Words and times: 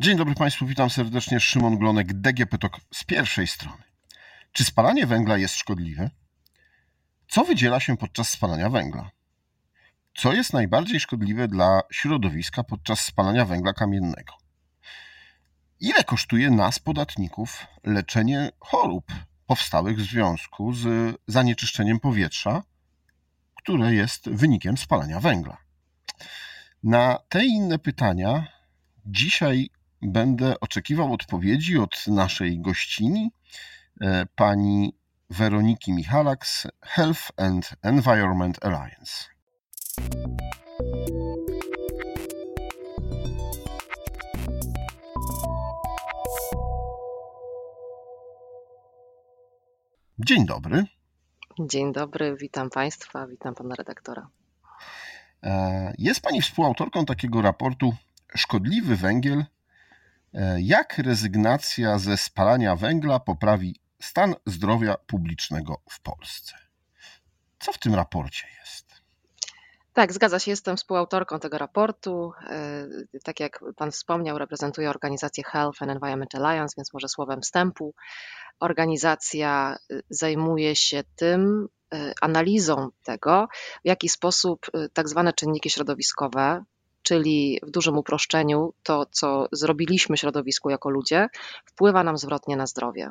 Dzień 0.00 0.16
dobry 0.16 0.34
Państwu, 0.34 0.66
witam 0.66 0.90
serdecznie. 0.90 1.40
Szymon 1.40 1.78
Glonek, 1.78 2.12
DGP 2.12 2.58
TOK 2.58 2.80
z 2.94 3.04
pierwszej 3.04 3.46
strony. 3.46 3.82
Czy 4.52 4.64
spalanie 4.64 5.06
węgla 5.06 5.38
jest 5.38 5.54
szkodliwe? 5.54 6.10
Co 7.28 7.44
wydziela 7.44 7.80
się 7.80 7.96
podczas 7.96 8.28
spalania 8.30 8.70
węgla? 8.70 9.10
Co 10.14 10.32
jest 10.32 10.52
najbardziej 10.52 11.00
szkodliwe 11.00 11.48
dla 11.48 11.80
środowiska 11.92 12.64
podczas 12.64 13.00
spalania 13.00 13.44
węgla 13.44 13.72
kamiennego? 13.72 14.32
Ile 15.80 16.04
kosztuje 16.04 16.50
nas, 16.50 16.78
podatników, 16.78 17.66
leczenie 17.84 18.50
chorób 18.60 19.12
powstałych 19.46 19.98
w 19.98 20.10
związku 20.10 20.72
z 20.72 21.16
zanieczyszczeniem 21.26 22.00
powietrza, 22.00 22.62
które 23.54 23.94
jest 23.94 24.30
wynikiem 24.30 24.76
spalania 24.76 25.20
węgla? 25.20 25.56
Na 26.82 27.18
te 27.28 27.44
inne 27.44 27.78
pytania 27.78 28.46
dzisiaj 29.06 29.70
będę 30.02 30.60
oczekiwał 30.60 31.12
odpowiedzi 31.12 31.78
od 31.78 32.06
naszej 32.06 32.60
gościni, 32.60 33.30
e, 34.00 34.26
pani 34.34 34.94
Weroniki 35.30 35.92
Michalak 35.92 36.46
z 36.46 36.66
Health 36.82 37.30
and 37.36 37.76
Environment 37.82 38.64
Alliance. 38.64 39.24
Dzień 50.18 50.46
dobry. 50.46 50.84
Dzień 51.60 51.92
dobry, 51.92 52.36
witam 52.36 52.70
Państwa, 52.70 53.26
witam 53.26 53.54
Pana 53.54 53.74
redaktora. 53.74 54.28
E, 55.42 55.94
jest 55.98 56.20
Pani 56.20 56.42
współautorką 56.42 57.04
takiego 57.04 57.42
raportu 57.42 57.94
Szkodliwy 58.36 58.96
węgiel 58.96 59.44
jak 60.58 60.98
rezygnacja 60.98 61.98
ze 61.98 62.16
spalania 62.16 62.76
węgla 62.76 63.20
poprawi 63.20 63.80
stan 64.02 64.34
zdrowia 64.46 64.96
publicznego 65.06 65.80
w 65.90 66.00
Polsce? 66.00 66.54
Co 67.58 67.72
w 67.72 67.78
tym 67.78 67.94
raporcie 67.94 68.46
jest? 68.60 68.86
Tak, 69.92 70.12
zgadza 70.12 70.38
się. 70.38 70.50
Jestem 70.50 70.76
współautorką 70.76 71.40
tego 71.40 71.58
raportu. 71.58 72.32
E, 72.50 72.86
tak 73.24 73.40
jak 73.40 73.60
Pan 73.76 73.90
wspomniał, 73.90 74.38
reprezentuję 74.38 74.90
organizację 74.90 75.44
Health 75.44 75.82
and 75.82 75.90
Environment 75.90 76.34
Alliance, 76.34 76.74
więc 76.76 76.92
może 76.92 77.08
słowem 77.08 77.40
wstępu. 77.40 77.94
Organizacja 78.60 79.76
e, 79.90 80.00
zajmuje 80.10 80.76
się 80.76 81.02
tym, 81.16 81.68
analizą 82.20 82.88
tego, 83.04 83.48
w 83.84 83.88
jaki 83.88 84.08
sposób 84.08 84.66
tak 84.92 85.08
zwane 85.08 85.32
czynniki 85.32 85.70
środowiskowe, 85.70 86.64
czyli 87.02 87.60
w 87.62 87.70
dużym 87.70 87.98
uproszczeniu 87.98 88.74
to, 88.82 89.06
co 89.10 89.46
zrobiliśmy 89.52 90.16
środowisku 90.16 90.70
jako 90.70 90.90
ludzie, 90.90 91.28
wpływa 91.64 92.04
nam 92.04 92.18
zwrotnie 92.18 92.56
na 92.56 92.66
zdrowie. 92.66 93.10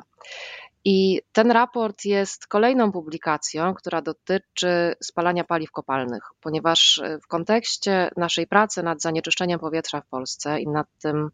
I 0.84 1.20
ten 1.32 1.50
raport 1.50 2.04
jest 2.04 2.46
kolejną 2.46 2.92
publikacją, 2.92 3.74
która 3.74 4.02
dotyczy 4.02 4.94
spalania 5.02 5.44
paliw 5.44 5.70
kopalnych, 5.70 6.22
ponieważ 6.40 7.02
w 7.22 7.26
kontekście 7.26 8.10
naszej 8.16 8.46
pracy 8.46 8.82
nad 8.82 9.02
zanieczyszczeniem 9.02 9.60
powietrza 9.60 10.00
w 10.00 10.06
Polsce 10.06 10.60
i 10.60 10.68
nad 10.68 10.86
tym, 11.02 11.30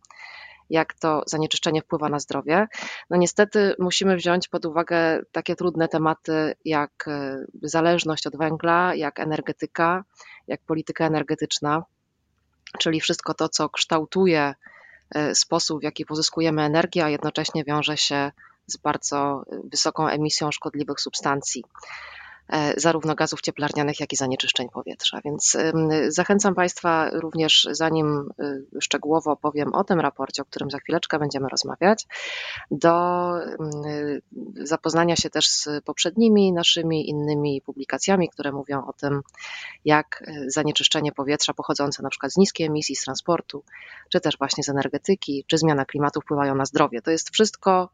jak 0.71 0.95
to 0.95 1.23
zanieczyszczenie 1.27 1.83
wpływa 1.83 2.09
na 2.09 2.19
zdrowie, 2.19 2.67
no 3.11 3.17
niestety 3.17 3.75
musimy 3.79 4.17
wziąć 4.17 4.49
pod 4.49 4.65
uwagę 4.65 5.23
takie 5.33 5.57
trudne 5.57 5.89
tematy 5.89 6.55
jak 6.65 7.11
zależność 7.63 8.27
od 8.27 8.37
węgla, 8.37 8.95
jak 8.95 9.21
energetyka, 9.21 10.05
jak 10.47 10.61
polityka 10.67 11.07
energetyczna 11.07 11.83
czyli 12.79 13.01
wszystko 13.01 13.35
to, 13.35 13.49
co 13.49 13.69
kształtuje 13.69 14.55
e, 15.15 15.35
sposób, 15.35 15.81
w 15.81 15.85
jaki 15.85 16.07
pozyskujemy 16.07 16.63
energię, 16.63 17.05
a 17.05 17.09
jednocześnie 17.09 17.65
wiąże 17.65 17.97
się 17.97 18.33
z 18.67 18.77
bardzo 18.77 19.45
wysoką 19.65 20.09
emisją 20.09 20.53
szkodliwych 20.53 21.01
substancji. 21.01 21.65
E, 22.49 22.81
zarówno 22.81 23.15
gazów 23.15 23.41
cieplarnianych, 23.41 24.01
jak 24.01 24.13
i 24.13 24.17
zanieczyszczeń 24.17 24.69
powietrza. 24.69 25.21
Więc 25.25 25.57
zachęcam 26.09 26.55
Państwa 26.55 27.11
również, 27.11 27.69
zanim 27.71 28.29
y, 28.41 28.81
szczegółowo 28.81 29.33
opowiem 29.33 29.75
o 29.75 29.85
tym 29.85 30.01
raporcie, 30.01 30.43
o 30.43 30.45
którym 30.45 30.71
za 30.71 30.79
chwileczkę 30.79 31.19
będziemy 31.19 31.49
rozmawiać, 31.49 32.07
do 32.71 33.33
y, 33.87 34.23
zapoznania 34.55 35.17
się 35.17 35.31
też 35.31 35.49
z 35.49 35.69
poprzednimi 35.85 36.53
naszymi 36.53 37.09
innymi 37.11 37.63
publikacjami, 37.63 38.29
które 38.29 38.53
mówią 38.53 38.87
o 38.87 38.93
tym, 38.93 39.21
jak 39.85 40.25
zanieczyszczenie 40.47 41.13
powietrza 41.13 41.55
pochodzące 41.55 42.03
na 42.03 42.11
przykład 42.11 42.33
z 42.33 42.37
niskiej 42.37 42.67
emisji, 42.67 42.97
z 42.97 43.05
transportu, 43.05 43.65
czy 44.09 44.21
też 44.21 44.39
właśnie 44.39 44.65
z 44.65 44.69
energetyki, 44.69 45.45
czy 45.47 45.59
zmiana 45.59 45.85
klimatu 45.85 46.21
wpływają 46.21 46.55
na 46.55 46.65
zdrowie. 46.65 47.03
To 47.03 47.11
jest 47.11 47.31
wszystko 47.31 47.89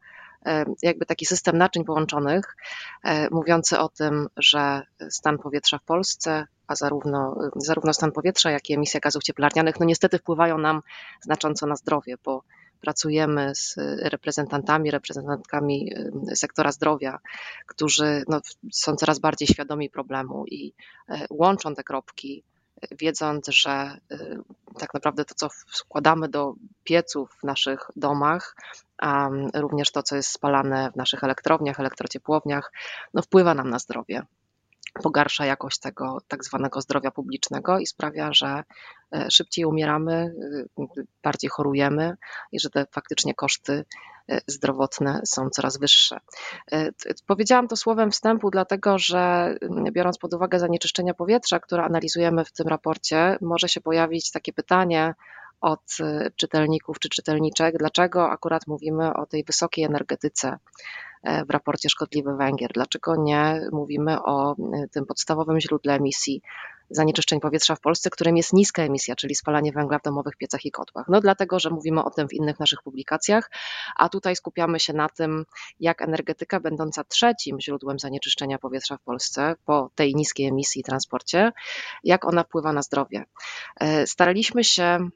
jakby 0.81 1.05
taki 1.05 1.25
system 1.25 1.57
naczyń 1.57 1.83
połączonych, 1.83 2.55
e, 3.03 3.29
mówiący 3.29 3.79
o 3.79 3.89
tym, 3.89 4.27
że 4.37 4.81
stan 5.09 5.37
powietrza 5.37 5.77
w 5.77 5.83
Polsce, 5.83 6.47
a 6.67 6.75
zarówno, 6.75 7.35
zarówno 7.55 7.93
stan 7.93 8.11
powietrza, 8.11 8.51
jak 8.51 8.69
i 8.69 8.73
emisja 8.73 8.99
gazów 8.99 9.23
cieplarnianych, 9.23 9.79
no 9.79 9.85
niestety 9.85 10.17
wpływają 10.17 10.57
nam 10.57 10.81
znacząco 11.21 11.67
na 11.67 11.75
zdrowie, 11.75 12.15
bo 12.25 12.43
pracujemy 12.81 13.55
z 13.55 13.75
reprezentantami, 14.01 14.91
reprezentantkami 14.91 15.93
sektora 16.35 16.71
zdrowia, 16.71 17.19
którzy 17.67 18.23
no, 18.27 18.41
są 18.71 18.95
coraz 18.95 19.19
bardziej 19.19 19.47
świadomi 19.47 19.89
problemu 19.89 20.45
i 20.47 20.73
e, 21.09 21.25
łączą 21.29 21.75
te 21.75 21.83
kropki 21.83 22.43
wiedząc, 22.91 23.47
że 23.47 23.97
y, 24.11 24.37
tak 24.79 24.93
naprawdę 24.93 25.25
to, 25.25 25.35
co 25.35 25.49
wkładamy 25.79 26.29
do 26.29 26.53
pieców 26.83 27.37
w 27.41 27.43
naszych 27.43 27.79
domach, 27.95 28.55
a 28.97 29.29
również 29.53 29.91
to, 29.91 30.03
co 30.03 30.15
jest 30.15 30.29
spalane 30.29 30.91
w 30.91 30.95
naszych 30.95 31.23
elektrowniach, 31.23 31.79
elektrociepłowniach, 31.79 32.71
no 33.13 33.21
wpływa 33.21 33.53
nam 33.53 33.69
na 33.69 33.79
zdrowie 33.79 34.25
pogarsza 34.93 35.45
jakość 35.45 35.79
tego 35.79 36.17
tak 36.27 36.43
zwanego 36.43 36.81
zdrowia 36.81 37.11
publicznego 37.11 37.79
i 37.79 37.85
sprawia, 37.85 38.33
że 38.33 38.63
e, 39.15 39.31
szybciej 39.31 39.65
umieramy, 39.65 40.33
y, 40.79 41.05
bardziej 41.23 41.49
chorujemy 41.49 42.17
i 42.51 42.59
że 42.59 42.69
te 42.69 42.85
faktycznie 42.91 43.33
koszty 43.33 43.85
e, 44.29 44.41
zdrowotne 44.47 45.21
są 45.25 45.49
coraz 45.49 45.77
wyższe. 45.77 46.19
E, 46.71 46.89
powiedziałam 47.27 47.67
to 47.67 47.75
słowem 47.75 48.11
wstępu, 48.11 48.51
dlatego 48.51 48.99
że 48.99 49.55
mm, 49.61 49.93
biorąc 49.93 50.17
pod 50.17 50.33
uwagę 50.33 50.59
zanieczyszczenia 50.59 51.13
powietrza, 51.13 51.59
które 51.59 51.83
analizujemy 51.83 52.45
w 52.45 52.51
tym 52.51 52.67
raporcie, 52.67 53.37
może 53.41 53.69
się 53.69 53.81
pojawić 53.81 54.31
takie 54.31 54.53
pytanie, 54.53 55.13
od 55.61 55.97
czytelników 56.35 56.99
czy 56.99 57.09
czytelniczek, 57.09 57.77
dlaczego 57.77 58.29
akurat 58.29 58.67
mówimy 58.67 59.13
o 59.13 59.25
tej 59.25 59.43
wysokiej 59.43 59.85
energetyce 59.85 60.57
w 61.23 61.49
raporcie 61.49 61.89
Szkodliwy 61.89 62.35
Węgier, 62.35 62.71
dlaczego 62.73 63.15
nie 63.15 63.61
mówimy 63.71 64.23
o 64.23 64.55
tym 64.91 65.05
podstawowym 65.05 65.59
źródle 65.59 65.93
emisji 65.93 66.41
zanieczyszczeń 66.89 67.39
powietrza 67.39 67.75
w 67.75 67.79
Polsce, 67.79 68.09
którym 68.09 68.37
jest 68.37 68.53
niska 68.53 68.83
emisja, 68.83 69.15
czyli 69.15 69.35
spalanie 69.35 69.71
węgla 69.71 69.99
w 69.99 70.01
domowych 70.01 70.37
piecach 70.37 70.65
i 70.65 70.71
kotłach. 70.71 71.05
No 71.09 71.21
dlatego, 71.21 71.59
że 71.59 71.69
mówimy 71.69 72.03
o 72.03 72.09
tym 72.09 72.27
w 72.27 72.33
innych 72.33 72.59
naszych 72.59 72.81
publikacjach, 72.81 73.51
a 73.95 74.09
tutaj 74.09 74.35
skupiamy 74.35 74.79
się 74.79 74.93
na 74.93 75.09
tym, 75.09 75.45
jak 75.79 76.01
energetyka 76.01 76.59
będąca 76.59 77.03
trzecim 77.03 77.61
źródłem 77.61 77.99
zanieczyszczenia 77.99 78.57
powietrza 78.57 78.97
w 78.97 79.01
Polsce 79.01 79.55
po 79.65 79.89
tej 79.95 80.15
niskiej 80.15 80.47
emisji 80.47 80.81
i 80.81 80.83
transporcie, 80.83 81.51
jak 82.03 82.25
ona 82.25 82.43
wpływa 82.43 82.73
na 82.73 82.81
zdrowie. 82.81 83.25
E, 83.79 84.07
staraliśmy 84.07 84.63
się 84.63 85.09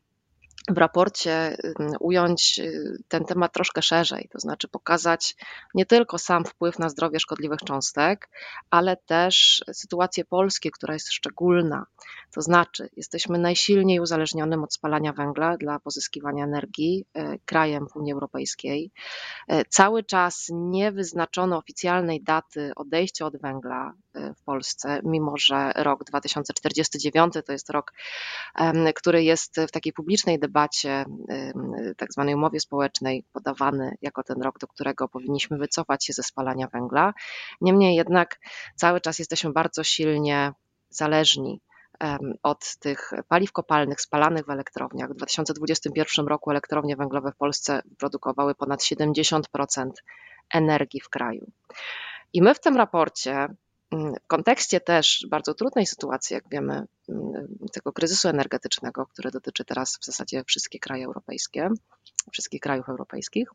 w 0.69 0.77
raporcie 0.77 1.57
ująć 1.99 2.59
y, 2.59 2.97
ten 3.07 3.25
temat 3.25 3.53
troszkę 3.53 3.81
szerzej, 3.81 4.29
to 4.31 4.39
znaczy 4.39 4.67
pokazać 4.67 5.35
nie 5.73 5.85
tylko 5.85 6.17
sam 6.17 6.45
wpływ 6.45 6.79
na 6.79 6.89
zdrowie 6.89 7.19
szkodliwych 7.19 7.59
cząstek, 7.59 8.29
ale 8.69 8.97
też 8.97 9.63
sytuację 9.73 10.25
Polski, 10.25 10.71
która 10.71 10.93
jest 10.93 11.11
szczególna. 11.11 11.85
To 12.33 12.41
znaczy, 12.41 12.89
jesteśmy 12.97 13.37
najsilniej 13.37 13.99
uzależnionym 13.99 14.63
od 14.63 14.73
spalania 14.73 15.13
węgla 15.13 15.57
dla 15.57 15.79
pozyskiwania 15.79 16.43
energii 16.43 17.05
e, 17.13 17.37
krajem 17.45 17.87
w 17.87 17.95
Unii 17.95 18.13
Europejskiej. 18.13 18.91
E, 19.47 19.65
cały 19.65 20.03
czas 20.03 20.47
nie 20.51 20.91
wyznaczono 20.91 21.57
oficjalnej 21.57 22.23
daty 22.23 22.71
odejścia 22.75 23.25
od 23.25 23.37
węgla 23.37 23.93
w 24.37 24.43
Polsce, 24.43 24.99
mimo 25.03 25.37
że 25.37 25.71
rok 25.75 26.03
2049 26.03 27.33
to 27.45 27.51
jest 27.51 27.69
rok, 27.69 27.93
który 28.95 29.23
jest 29.23 29.55
w 29.67 29.71
takiej 29.71 29.93
publicznej 29.93 30.39
debacie 30.39 30.56
debacie, 30.57 31.05
tak 31.97 32.13
zwanej 32.13 32.35
umowie 32.35 32.59
społecznej, 32.59 33.25
podawany 33.33 33.97
jako 34.01 34.23
ten 34.23 34.41
rok, 34.41 34.59
do 34.59 34.67
którego 34.67 35.07
powinniśmy 35.07 35.57
wycofać 35.57 36.05
się 36.05 36.13
ze 36.13 36.23
spalania 36.23 36.67
węgla. 36.67 37.13
Niemniej 37.61 37.95
jednak 37.95 38.39
cały 38.75 39.01
czas 39.01 39.19
jesteśmy 39.19 39.53
bardzo 39.53 39.83
silnie 39.83 40.51
zależni 40.89 41.61
od 42.43 42.77
tych 42.77 43.11
paliw 43.27 43.51
kopalnych 43.51 44.01
spalanych 44.01 44.45
w 44.45 44.49
elektrowniach. 44.49 45.09
W 45.09 45.15
2021 45.15 46.27
roku 46.27 46.51
elektrownie 46.51 46.95
węglowe 46.95 47.31
w 47.31 47.37
Polsce 47.37 47.81
produkowały 47.97 48.55
ponad 48.55 48.81
70% 48.81 49.41
energii 50.53 51.01
w 51.01 51.09
kraju. 51.09 51.51
I 52.33 52.41
my 52.41 52.55
w 52.55 52.59
tym 52.59 52.77
raporcie 52.77 53.47
w 53.91 54.27
kontekście 54.27 54.79
też 54.79 55.27
bardzo 55.29 55.53
trudnej 55.53 55.85
sytuacji, 55.85 56.33
jak 56.33 56.43
wiemy, 56.51 56.85
tego 57.73 57.93
kryzysu 57.93 58.29
energetycznego, 58.29 59.05
który 59.05 59.31
dotyczy 59.31 59.65
teraz 59.65 59.97
w 60.01 60.05
zasadzie 60.05 60.43
wszystkie 60.43 60.79
kraje 60.79 61.05
europejskie, 61.05 61.69
wszystkich 62.31 62.61
krajów 62.61 62.89
europejskich. 62.89 63.49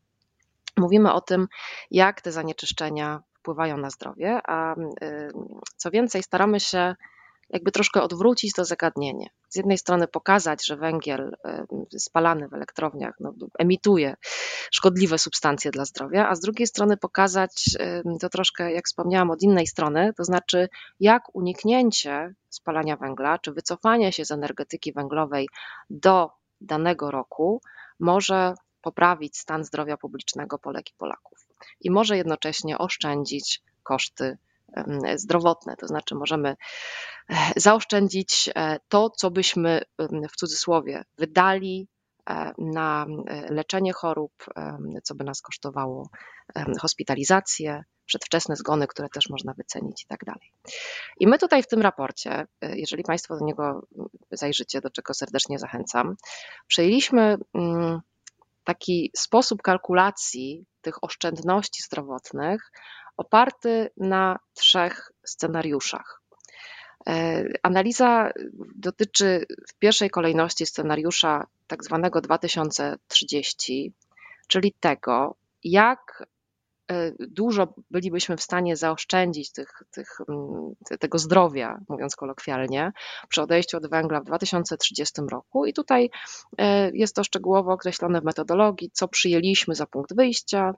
Mówimy 0.76 1.12
o 1.12 1.20
tym, 1.20 1.48
jak 1.90 2.20
te 2.20 2.32
zanieczyszczenia 2.32 3.22
wpływają 3.34 3.76
na 3.76 3.90
zdrowie, 3.90 4.40
a 4.46 4.74
co 5.76 5.90
więcej, 5.90 6.22
staramy 6.22 6.60
się 6.60 6.94
jakby 7.52 7.72
troszkę 7.72 8.02
odwrócić 8.02 8.52
to 8.52 8.64
zagadnienie. 8.64 9.26
Z 9.48 9.56
jednej 9.56 9.78
strony 9.78 10.08
pokazać, 10.08 10.66
że 10.66 10.76
węgiel 10.76 11.36
spalany 11.96 12.48
w 12.48 12.54
elektrowniach 12.54 13.14
no, 13.20 13.34
emituje 13.58 14.16
szkodliwe 14.70 15.18
substancje 15.18 15.70
dla 15.70 15.84
zdrowia, 15.84 16.28
a 16.28 16.34
z 16.34 16.40
drugiej 16.40 16.66
strony 16.66 16.96
pokazać 16.96 17.64
to 18.20 18.28
troszkę, 18.28 18.72
jak 18.72 18.86
wspomniałam, 18.86 19.30
od 19.30 19.42
innej 19.42 19.66
strony, 19.66 20.12
to 20.16 20.24
znaczy 20.24 20.68
jak 21.00 21.34
uniknięcie 21.34 22.34
spalania 22.48 22.96
węgla, 22.96 23.38
czy 23.38 23.52
wycofanie 23.52 24.12
się 24.12 24.24
z 24.24 24.30
energetyki 24.30 24.92
węglowej 24.92 25.48
do 25.90 26.30
danego 26.60 27.10
roku 27.10 27.62
może 28.00 28.54
poprawić 28.82 29.38
stan 29.38 29.64
zdrowia 29.64 29.96
publicznego 29.96 30.58
Polek 30.58 30.90
i 30.90 30.94
Polaków 30.98 31.38
i 31.80 31.90
może 31.90 32.16
jednocześnie 32.16 32.78
oszczędzić 32.78 33.62
koszty 33.82 34.38
zdrowotne. 35.16 35.76
To 35.76 35.86
znaczy, 35.86 36.14
możemy 36.14 36.48
e, 36.48 37.36
zaoszczędzić 37.56 38.50
e, 38.54 38.78
to, 38.88 39.10
co 39.10 39.30
byśmy 39.30 39.80
w 40.32 40.36
cudzysłowie 40.36 41.04
wydali 41.18 41.88
e, 42.30 42.52
na 42.58 43.06
leczenie 43.50 43.92
chorób, 43.92 44.32
co 45.02 45.14
by 45.14 45.24
nas 45.24 45.42
kosztowało 45.42 46.08
hospitalizację, 46.80 47.84
przedwczesne 48.06 48.56
zgony, 48.56 48.86
które 48.86 49.08
też 49.08 49.30
można 49.30 49.54
wycenić 49.54 50.02
i 50.02 50.06
tak 50.06 50.24
dalej. 50.24 50.52
I 51.20 51.26
my 51.26 51.38
tutaj 51.38 51.62
w 51.62 51.66
tym 51.66 51.82
raporcie, 51.82 52.46
jeżeli 52.62 53.02
Państwo 53.02 53.38
do 53.38 53.44
niego 53.44 53.86
zajrzycie, 54.30 54.80
do 54.80 54.90
czego 54.90 55.14
serdecznie 55.14 55.58
zachęcam, 55.58 56.16
przejęliśmy 56.66 57.36
mm, 57.54 58.00
taki 58.64 59.10
sposób 59.16 59.62
kalkulacji 59.62 60.64
tych 60.82 61.04
oszczędności 61.04 61.82
zdrowotnych 61.82 62.72
oparty 63.16 63.90
na 63.96 64.38
trzech 64.54 65.12
scenariuszach. 65.24 66.22
E, 67.08 67.44
analiza 67.62 68.30
dotyczy 68.74 69.46
w 69.68 69.74
pierwszej 69.74 70.10
kolejności 70.10 70.66
scenariusza 70.66 71.46
tak 71.66 71.84
zwanego 71.84 72.20
2030, 72.20 73.92
czyli 74.46 74.74
tego, 74.80 75.36
jak 75.64 76.26
dużo 77.18 77.74
bylibyśmy 77.90 78.36
w 78.36 78.42
stanie 78.42 78.76
zaoszczędzić 78.76 79.52
tych, 79.52 79.82
tych, 79.90 80.08
mm, 80.28 80.74
tego 81.00 81.18
zdrowia, 81.18 81.78
mówiąc 81.88 82.16
kolokwialnie, 82.16 82.92
przy 83.28 83.42
odejściu 83.42 83.76
od 83.76 83.90
węgla 83.90 84.20
w 84.20 84.24
2030 84.24 85.22
roku. 85.30 85.66
I 85.66 85.72
tutaj 85.72 86.10
e, 86.58 86.90
jest 86.90 87.16
to 87.16 87.24
szczegółowo 87.24 87.72
określone 87.72 88.20
w 88.20 88.24
metodologii, 88.24 88.90
co 88.92 89.08
przyjęliśmy 89.08 89.74
za 89.74 89.86
punkt 89.86 90.16
wyjścia, 90.16 90.74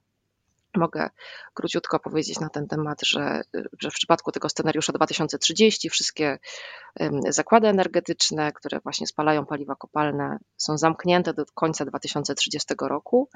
Mogę 0.77 1.11
króciutko 1.55 2.01
powiedzieć 2.01 2.41
na 2.41 2.49
ten 2.49 2.67
temat, 2.69 2.99
że, 3.07 3.41
że, 3.81 3.91
w 3.91 3.95
przypadku 3.95 4.33
tego 4.33 4.49
scenariusza 4.49 4.93
2030 4.93 5.91
wszystkie 5.91 6.39
zakłady 7.29 7.69
energetyczne, 7.69 8.53
które 8.53 8.81
właśnie 8.81 9.07
spalają 9.07 9.47
paliwa 9.47 9.75
kopalne, 9.75 10.39
są 10.57 10.79
zamknięte 10.79 11.35
do 11.35 11.45
końca 11.55 11.85
2030 11.85 12.75
roku. 12.81 13.29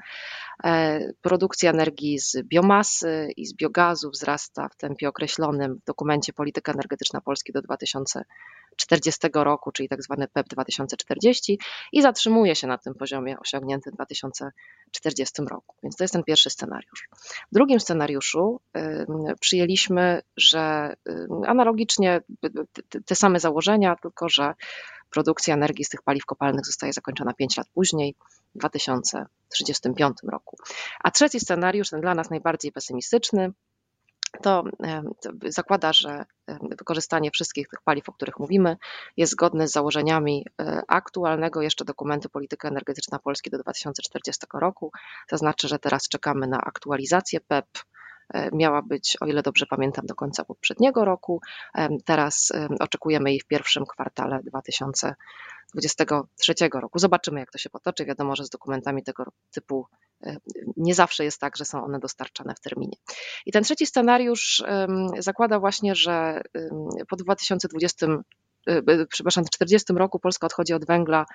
E, 0.63 0.99
produkcja 1.21 1.71
energii 1.71 2.19
z 2.19 2.37
biomasy 2.43 3.29
i 3.37 3.45
z 3.45 3.55
biogazu 3.55 4.11
wzrasta 4.11 4.69
w 4.69 4.75
tempie 4.75 5.09
określonym 5.09 5.75
w 5.75 5.83
dokumencie 5.85 6.33
Polityka 6.33 6.71
Energetyczna 6.71 7.21
Polski 7.21 7.53
do 7.53 7.61
2040 8.87 9.27
roku, 9.33 9.71
czyli 9.71 9.89
tak 9.89 10.03
zwany 10.03 10.27
PEP 10.27 10.47
2040 10.47 11.59
i 11.91 12.01
zatrzymuje 12.01 12.55
się 12.55 12.67
na 12.67 12.77
tym 12.77 12.95
poziomie 12.95 13.39
osiągniętym 13.39 13.93
w 13.93 13.95
2040 13.95 15.41
roku. 15.49 15.75
Więc 15.83 15.95
to 15.95 16.03
jest 16.03 16.13
ten 16.13 16.23
pierwszy 16.23 16.49
scenariusz. 16.49 17.09
W 17.51 17.53
drugim 17.55 17.79
scenariuszu 17.79 18.61
przyjęliśmy, 19.39 20.21
że 20.37 20.93
analogicznie 21.45 22.21
te 23.05 23.15
same 23.15 23.39
założenia, 23.39 23.95
tylko 23.95 24.29
że 24.29 24.53
produkcja 25.09 25.53
energii 25.53 25.85
z 25.85 25.89
tych 25.89 26.01
paliw 26.01 26.25
kopalnych 26.25 26.65
zostaje 26.65 26.93
zakończona 26.93 27.33
5 27.33 27.57
lat 27.57 27.67
później, 27.73 28.15
w 28.55 28.59
2035 28.59 30.17
roku. 30.31 30.57
A 30.99 31.11
trzeci 31.11 31.39
scenariusz, 31.39 31.89
ten 31.89 32.01
dla 32.01 32.15
nas 32.15 32.29
najbardziej 32.29 32.71
pesymistyczny, 32.71 33.51
to 34.41 34.63
zakłada, 35.45 35.93
że 35.93 36.25
wykorzystanie 36.61 37.31
wszystkich 37.31 37.67
tych 37.67 37.81
paliw, 37.81 38.09
o 38.09 38.13
których 38.13 38.39
mówimy, 38.39 38.77
jest 39.17 39.31
zgodne 39.31 39.67
z 39.67 39.71
założeniami 39.71 40.45
e, 40.61 40.81
aktualnego 40.87 41.61
jeszcze 41.61 41.85
dokumentu 41.85 42.29
Polityka 42.29 42.67
Energetyczna 42.67 43.19
Polski 43.19 43.49
do 43.49 43.57
2040 43.57 44.45
roku. 44.53 44.91
To 45.29 45.37
znaczy, 45.37 45.67
że 45.67 45.79
teraz 45.79 46.07
czekamy 46.07 46.47
na 46.47 46.61
aktualizację 46.61 47.39
PEP. 47.41 47.67
E, 48.33 48.49
miała 48.53 48.81
być, 48.81 49.17
o 49.21 49.25
ile 49.25 49.41
dobrze 49.41 49.65
pamiętam, 49.65 50.05
do 50.05 50.15
końca 50.15 50.45
poprzedniego 50.45 51.05
roku. 51.05 51.41
Teraz 52.05 52.51
oczekujemy 52.79 53.29
jej 53.29 53.39
w 53.39 53.47
pierwszym 53.47 53.85
kwartale 53.85 54.39
2023 54.43 56.53
roku. 56.73 56.99
Zobaczymy, 56.99 57.39
jak 57.39 57.51
to 57.51 57.57
się 57.57 57.69
potoczy. 57.69 58.05
Wiadomo, 58.05 58.35
że 58.35 58.45
z 58.45 58.49
dokumentami 58.49 59.03
tego 59.03 59.23
typu 59.51 59.87
nie 60.77 60.95
zawsze 60.95 61.23
jest 61.23 61.41
tak, 61.41 61.57
że 61.57 61.65
są 61.65 61.83
one 61.83 61.99
dostarczane 61.99 62.55
w 62.55 62.59
terminie. 62.59 62.97
I 63.45 63.51
ten 63.51 63.63
trzeci 63.63 63.85
scenariusz 63.85 64.63
zakłada 65.17 65.59
właśnie, 65.59 65.95
że 65.95 66.41
po 67.09 67.15
2020 67.15 68.07
e, 68.67 69.05
przepraszam, 69.05 69.45
w 69.45 69.49
40 69.49 69.93
roku 69.93 70.19
Polska 70.19 70.47
odchodzi 70.47 70.73
od 70.73 70.85
węgla 70.85 71.25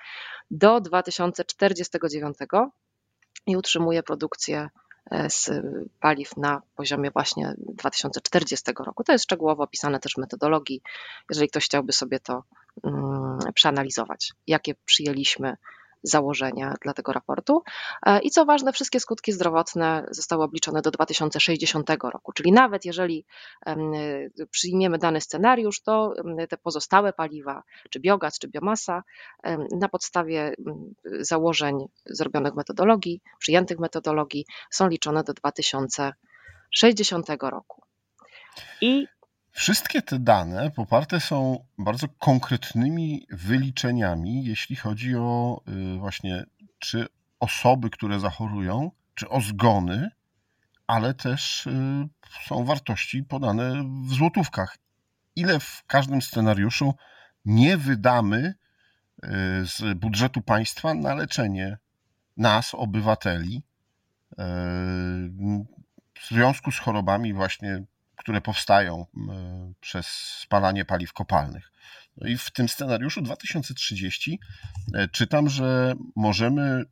do 0.51 0.81
2049 0.81 2.37
i 3.47 3.57
utrzymuje 3.57 4.03
produkcję 4.03 4.59
e, 4.59 4.69
z 5.29 5.49
paliw 5.99 6.37
na 6.37 6.61
poziomie 6.75 7.11
właśnie 7.11 7.53
2040 7.57 8.71
roku. 8.79 9.03
To 9.03 9.11
jest 9.11 9.23
szczegółowo 9.23 9.63
opisane 9.63 9.99
też 9.99 10.13
w 10.13 10.17
metodologii, 10.17 10.81
jeżeli 11.29 11.49
ktoś 11.49 11.65
chciałby 11.65 11.93
sobie 11.93 12.19
to 12.19 12.43
mm, 12.83 13.39
przeanalizować, 13.53 14.33
jakie 14.47 14.75
przyjęliśmy 14.85 15.57
założenia 16.05 16.73
dla 16.81 16.93
tego 16.93 17.11
raportu. 17.11 17.63
E, 18.05 18.19
I 18.19 18.31
co 18.31 18.45
ważne, 18.45 18.73
wszystkie 18.73 18.99
skutki 18.99 19.31
zdrowotne 19.31 20.07
zostały 20.11 20.43
obliczone 20.43 20.81
do 20.81 20.91
2060 20.91 21.89
roku, 22.03 22.33
czyli 22.33 22.51
nawet 22.51 22.85
jeżeli 22.85 23.25
przyjmiemy 24.51 24.97
dany 24.97 25.21
scenariusz, 25.21 25.81
to 25.81 26.13
te 26.49 26.57
pozostałe 26.57 27.13
paliwa, 27.13 27.63
czy 27.89 27.99
biogaz, 27.99 28.39
czy 28.39 28.47
biomasa, 28.47 29.03
na 29.71 29.89
podstawie 29.89 30.53
założeń 31.19 31.85
zrobionych 32.05 32.55
metodologii, 32.55 33.21
przyjętych 33.39 33.79
metodologii, 33.79 34.45
są 34.71 34.87
liczone 34.87 35.23
do 35.23 35.33
2060 35.33 37.27
roku. 37.41 37.81
I 38.81 39.07
Wszystkie 39.55 40.01
te 40.01 40.19
dane 40.19 40.71
poparte 40.71 41.19
są 41.19 41.65
bardzo 41.77 42.07
konkretnymi 42.07 43.27
wyliczeniami, 43.29 44.45
jeśli 44.45 44.75
chodzi 44.75 45.15
o 45.15 45.61
y, 45.95 45.99
właśnie 45.99 46.43
czy 46.79 47.07
osoby, 47.39 47.89
które 47.89 48.19
zachorują, 48.19 48.91
czy 49.13 49.29
o 49.29 49.41
zgony, 49.41 50.09
ale 50.87 51.13
też 51.13 51.67
y, 51.67 51.71
są 52.47 52.65
wartości 52.65 53.23
podane 53.23 53.83
w 54.07 54.13
złotówkach. 54.13 54.77
Ile 55.35 55.59
w 55.59 55.83
każdym 55.87 56.21
scenariuszu 56.21 56.93
nie 57.45 57.77
wydamy 57.77 58.39
y, 58.45 59.27
z 59.65 59.97
budżetu 59.97 60.41
państwa 60.41 60.93
na 60.93 61.15
leczenie 61.15 61.77
nas, 62.37 62.73
obywateli, 62.73 63.63
w 66.13 66.27
związku 66.27 66.71
z 66.71 66.79
chorobami 66.79 67.33
właśnie 67.33 67.83
które 68.25 68.41
powstają 68.41 69.05
przez 69.81 70.07
spalanie 70.41 70.85
paliw 70.85 71.13
kopalnych. 71.13 71.71
No 72.17 72.27
i 72.27 72.37
w 72.37 72.51
tym 72.51 72.69
scenariuszu 72.69 73.21
2030 73.21 74.39
e, 74.93 75.07
czytam, 75.07 75.49
że 75.49 75.93
możemy 76.15 76.83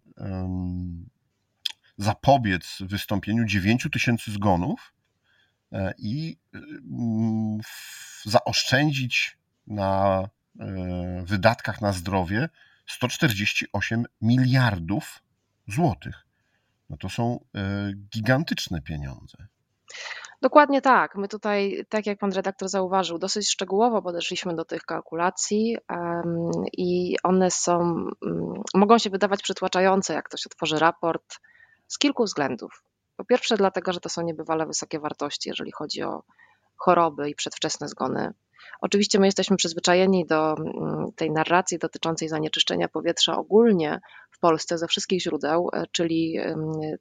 zapobiec 1.97 2.77
wystąpieniu 2.81 3.45
9 3.45 3.87
tysięcy 3.91 4.31
zgonów 4.31 4.93
e, 5.71 5.93
i 5.97 6.37
zaoszczędzić 8.25 9.37
na 9.67 10.21
e, 10.59 11.23
wydatkach 11.25 11.81
na 11.81 11.93
zdrowie 11.93 12.49
148 12.87 14.05
miliardów 14.21 15.23
złotych. 15.67 16.27
No 16.89 16.97
to 16.97 17.09
są 17.09 17.45
gigantyczne 18.09 18.81
pieniądze. 18.81 19.47
Dokładnie 20.43 20.81
tak. 20.81 21.15
My 21.15 21.27
tutaj, 21.27 21.85
tak 21.89 22.05
jak 22.05 22.19
pan 22.19 22.31
redaktor 22.31 22.69
zauważył, 22.69 23.17
dosyć 23.17 23.50
szczegółowo 23.51 24.01
podeszliśmy 24.01 24.55
do 24.55 24.65
tych 24.65 24.83
kalkulacji 24.85 25.77
i 26.77 27.15
one 27.23 27.51
są, 27.51 27.79
mm, 28.25 28.53
mogą 28.73 28.97
się 28.97 29.09
wydawać 29.09 29.41
przytłaczające, 29.41 30.13
jak 30.13 30.25
ktoś 30.25 30.45
otworzy 30.45 30.79
raport, 30.79 31.39
z 31.88 31.97
kilku 31.97 32.23
względów. 32.23 32.83
Po 33.17 33.25
pierwsze, 33.25 33.57
dlatego, 33.57 33.93
że 33.93 34.00
to 34.00 34.09
są 34.09 34.21
niebywale 34.21 34.65
wysokie 34.65 35.00
wartości, 35.00 35.50
jeżeli 35.50 35.71
chodzi 35.71 36.03
o 36.03 36.23
choroby 36.77 37.29
i 37.29 37.35
przedwczesne 37.35 37.88
zgony. 37.88 38.33
Oczywiście 38.81 39.19
my 39.19 39.25
jesteśmy 39.25 39.57
przyzwyczajeni 39.57 40.25
do 40.25 40.55
mm, 40.57 41.12
tej 41.15 41.31
narracji 41.31 41.79
dotyczącej 41.79 42.29
zanieczyszczenia 42.29 42.88
powietrza 42.88 43.38
ogólnie 43.38 44.00
Polsce 44.43 44.77
ze 44.77 44.88
wszystkich 44.88 45.21
źródeł, 45.21 45.69
czyli 45.91 46.38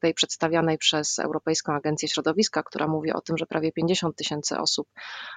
tej 0.00 0.14
przedstawianej 0.14 0.78
przez 0.78 1.18
Europejską 1.18 1.72
Agencję 1.72 2.08
Środowiska, 2.08 2.62
która 2.62 2.88
mówi 2.88 3.12
o 3.12 3.20
tym, 3.20 3.36
że 3.36 3.46
prawie 3.46 3.72
50 3.72 4.16
tysięcy 4.16 4.58
osób 4.58 4.88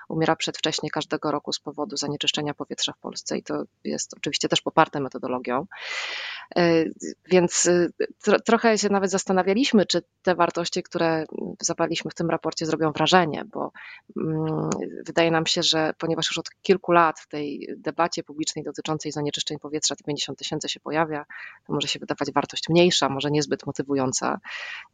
umiera 0.09 0.35
przedwcześnie 0.35 0.89
każdego 0.89 1.31
roku 1.31 1.53
z 1.53 1.59
powodu 1.59 1.97
zanieczyszczenia 1.97 2.53
powietrza 2.53 2.93
w 2.93 2.97
Polsce 2.97 3.37
i 3.37 3.43
to 3.43 3.63
jest 3.83 4.13
oczywiście 4.17 4.47
też 4.49 4.61
poparte 4.61 4.99
metodologią. 4.99 5.65
Więc 7.31 7.69
tro, 8.23 8.39
trochę 8.39 8.77
się 8.77 8.89
nawet 8.89 9.11
zastanawialiśmy, 9.11 9.85
czy 9.85 10.01
te 10.21 10.35
wartości, 10.35 10.83
które 10.83 11.25
zawarliśmy 11.61 12.11
w 12.11 12.15
tym 12.15 12.29
raporcie, 12.29 12.65
zrobią 12.65 12.91
wrażenie, 12.91 13.45
bo 13.53 13.71
mm, 14.17 14.69
wydaje 15.05 15.31
nam 15.31 15.45
się, 15.45 15.63
że 15.63 15.93
ponieważ 15.97 16.25
już 16.25 16.37
od 16.37 16.49
kilku 16.61 16.91
lat 16.91 17.19
w 17.19 17.27
tej 17.27 17.67
debacie 17.77 18.23
publicznej 18.23 18.65
dotyczącej 18.65 19.11
zanieczyszczeń 19.11 19.59
powietrza 19.59 19.95
te 19.95 20.03
50 20.03 20.39
tysięcy 20.39 20.69
się 20.69 20.79
pojawia, 20.79 21.25
to 21.67 21.73
może 21.73 21.87
się 21.87 21.94
wydawać 21.99 22.31
wartość 22.33 22.69
mniejsza, 22.69 23.09
może 23.09 23.31
niezbyt 23.31 23.65
motywująca. 23.65 24.39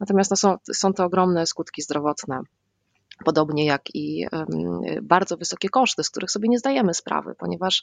Natomiast 0.00 0.30
no 0.30 0.36
są, 0.36 0.56
są 0.72 0.92
to 0.92 1.04
ogromne 1.04 1.46
skutki 1.46 1.82
zdrowotne 1.82 2.40
Podobnie 3.24 3.64
jak 3.64 3.94
i 3.94 4.26
bardzo 5.02 5.36
wysokie 5.36 5.68
koszty, 5.68 6.04
z 6.04 6.10
których 6.10 6.30
sobie 6.30 6.48
nie 6.48 6.58
zdajemy 6.58 6.94
sprawy, 6.94 7.34
ponieważ 7.38 7.82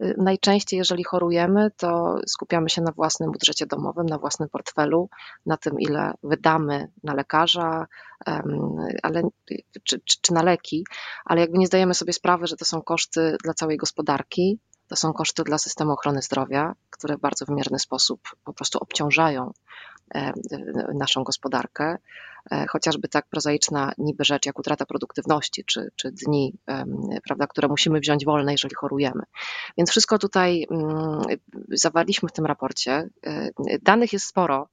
y, 0.00 0.14
najczęściej, 0.18 0.78
jeżeli 0.78 1.04
chorujemy, 1.04 1.70
to 1.76 2.16
skupiamy 2.26 2.70
się 2.70 2.82
na 2.82 2.92
własnym 2.92 3.32
budżecie 3.32 3.66
domowym, 3.66 4.06
na 4.06 4.18
własnym 4.18 4.48
portfelu, 4.48 5.08
na 5.46 5.56
tym, 5.56 5.80
ile 5.80 6.12
wydamy 6.22 6.88
na 7.02 7.14
lekarza, 7.14 7.86
ale, 9.02 9.22
czy, 9.84 10.00
czy, 10.04 10.16
czy 10.22 10.32
na 10.32 10.42
leki, 10.42 10.84
ale 11.24 11.40
jakby 11.40 11.58
nie 11.58 11.66
zdajemy 11.66 11.94
sobie 11.94 12.12
sprawy, 12.12 12.46
że 12.46 12.56
to 12.56 12.64
są 12.64 12.82
koszty 12.82 13.36
dla 13.44 13.54
całej 13.54 13.76
gospodarki, 13.76 14.58
to 14.88 14.96
są 14.96 15.12
koszty 15.12 15.44
dla 15.44 15.58
systemu 15.58 15.92
ochrony 15.92 16.22
zdrowia, 16.22 16.74
które 16.90 17.16
w 17.16 17.20
bardzo 17.20 17.44
wymierny 17.44 17.78
sposób 17.78 18.20
po 18.44 18.52
prostu 18.52 18.78
obciążają 18.78 19.52
E, 20.14 20.32
naszą 20.94 21.24
gospodarkę, 21.24 21.96
e, 22.50 22.66
chociażby 22.66 23.08
tak 23.08 23.26
prozaiczna 23.28 23.92
niby 23.98 24.24
rzecz 24.24 24.46
jak 24.46 24.58
utrata 24.58 24.86
produktywności, 24.86 25.64
czy, 25.64 25.90
czy 25.96 26.12
dni, 26.12 26.54
prawda, 27.24 27.46
które 27.46 27.68
musimy 27.68 28.00
wziąć 28.00 28.24
wolne, 28.24 28.52
jeżeli 28.52 28.74
chorujemy. 28.74 29.22
Więc 29.78 29.90
wszystko 29.90 30.18
tutaj 30.18 30.66
mm, 30.70 31.22
zawarliśmy 31.68 32.28
w 32.28 32.32
tym 32.32 32.46
raporcie. 32.46 33.08
E, 33.26 33.50
danych 33.82 34.12
jest 34.12 34.26
sporo 34.26 34.68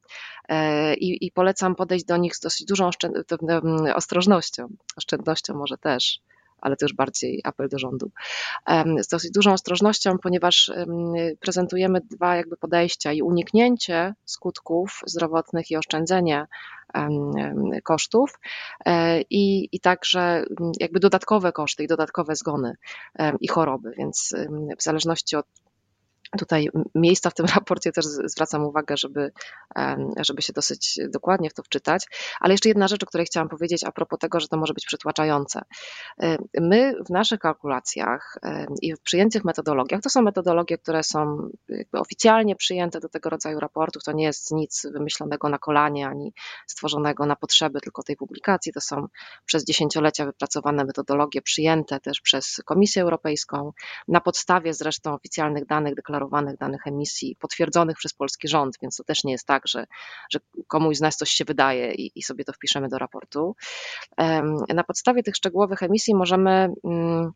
i, 0.97 1.25
i 1.25 1.31
polecam 1.31 1.75
podejść 1.75 2.05
do 2.05 2.17
nich 2.17 2.35
z 2.35 2.39
dosyć 2.39 2.67
dużą 2.67 2.89
ostrożnością, 3.95 4.67
oszczędnością 4.97 5.53
może 5.53 5.77
też 5.77 6.19
ale 6.61 6.75
to 6.75 6.85
już 6.85 6.93
bardziej 6.93 7.41
apel 7.43 7.69
do 7.69 7.79
rządu, 7.79 8.11
z 8.99 9.07
dosyć 9.07 9.31
dużą 9.31 9.53
ostrożnością, 9.53 10.17
ponieważ 10.23 10.71
prezentujemy 11.39 12.01
dwa 12.01 12.35
jakby 12.35 12.57
podejścia 12.57 13.13
i 13.13 13.21
uniknięcie 13.21 14.13
skutków 14.25 15.01
zdrowotnych 15.05 15.71
i 15.71 15.77
oszczędzenie 15.77 16.47
kosztów 17.83 18.39
e, 18.85 19.21
i, 19.21 19.69
i 19.71 19.79
także 19.79 20.45
jakby 20.79 20.99
dodatkowe 20.99 21.51
koszty 21.51 21.83
i 21.83 21.87
dodatkowe 21.87 22.35
zgony 22.35 22.73
i 23.39 23.47
choroby, 23.47 23.93
więc 23.97 24.35
w 24.79 24.83
zależności 24.83 25.35
od 25.35 25.45
Tutaj 26.37 26.67
miejsca 26.95 27.29
w 27.29 27.33
tym 27.33 27.45
raporcie 27.55 27.91
też 27.91 28.05
zwracam 28.05 28.65
uwagę, 28.65 28.97
żeby, 28.97 29.31
żeby 30.17 30.41
się 30.41 30.53
dosyć 30.53 30.99
dokładnie 31.09 31.49
w 31.49 31.53
to 31.53 31.63
wczytać. 31.63 32.05
Ale 32.39 32.53
jeszcze 32.53 32.69
jedna 32.69 32.87
rzecz, 32.87 33.03
o 33.03 33.05
której 33.05 33.25
chciałam 33.25 33.49
powiedzieć 33.49 33.83
a 33.83 33.91
propos 33.91 34.19
tego, 34.19 34.39
że 34.39 34.47
to 34.47 34.57
może 34.57 34.73
być 34.73 34.85
przytłaczające. 34.85 35.61
My 36.61 36.93
w 37.07 37.09
naszych 37.09 37.39
kalkulacjach 37.39 38.37
i 38.81 38.95
w 38.95 39.01
przyjętych 39.01 39.45
metodologiach, 39.45 40.01
to 40.01 40.09
są 40.09 40.21
metodologie, 40.21 40.77
które 40.77 41.03
są 41.03 41.49
oficjalnie 41.93 42.55
przyjęte 42.55 42.99
do 42.99 43.09
tego 43.09 43.29
rodzaju 43.29 43.59
raportów, 43.59 44.03
to 44.03 44.11
nie 44.11 44.23
jest 44.23 44.51
nic 44.51 44.87
wymyślonego 44.93 45.49
na 45.49 45.57
kolanie 45.57 46.07
ani 46.07 46.33
stworzonego 46.67 47.25
na 47.25 47.35
potrzeby 47.35 47.81
tylko 47.81 48.03
tej 48.03 48.15
publikacji, 48.15 48.73
to 48.73 48.81
są 48.81 49.07
przez 49.45 49.65
dziesięciolecia 49.65 50.25
wypracowane 50.25 50.85
metodologie 50.85 51.41
przyjęte 51.41 51.99
też 51.99 52.21
przez 52.21 52.61
Komisję 52.65 53.01
Europejską, 53.01 53.71
na 54.07 54.21
podstawie 54.21 54.73
zresztą 54.73 55.13
oficjalnych 55.13 55.65
danych 55.65 55.95
deklarowanych 55.95 56.18
deklarowanych 56.19 56.57
danych 56.57 56.87
emisji 56.87 57.35
potwierdzonych 57.39 57.97
przez 57.97 58.13
polski 58.13 58.47
rząd, 58.47 58.77
więc 58.81 58.95
to 58.95 59.03
też 59.03 59.23
nie 59.23 59.31
jest 59.31 59.47
tak, 59.47 59.67
że, 59.67 59.85
że 60.29 60.39
komuś 60.67 60.97
z 60.97 61.01
nas 61.01 61.17
coś 61.17 61.29
się 61.29 61.45
wydaje 61.45 61.93
i, 61.93 62.11
i 62.15 62.23
sobie 62.23 62.43
to 62.43 62.53
wpiszemy 62.53 62.89
do 62.89 62.97
raportu. 62.97 63.55
Na 64.73 64.83
podstawie 64.83 65.23
tych 65.23 65.35
szczegółowych 65.35 65.83
emisji 65.83 66.15
możemy 66.15 66.73
mm, 66.83 67.31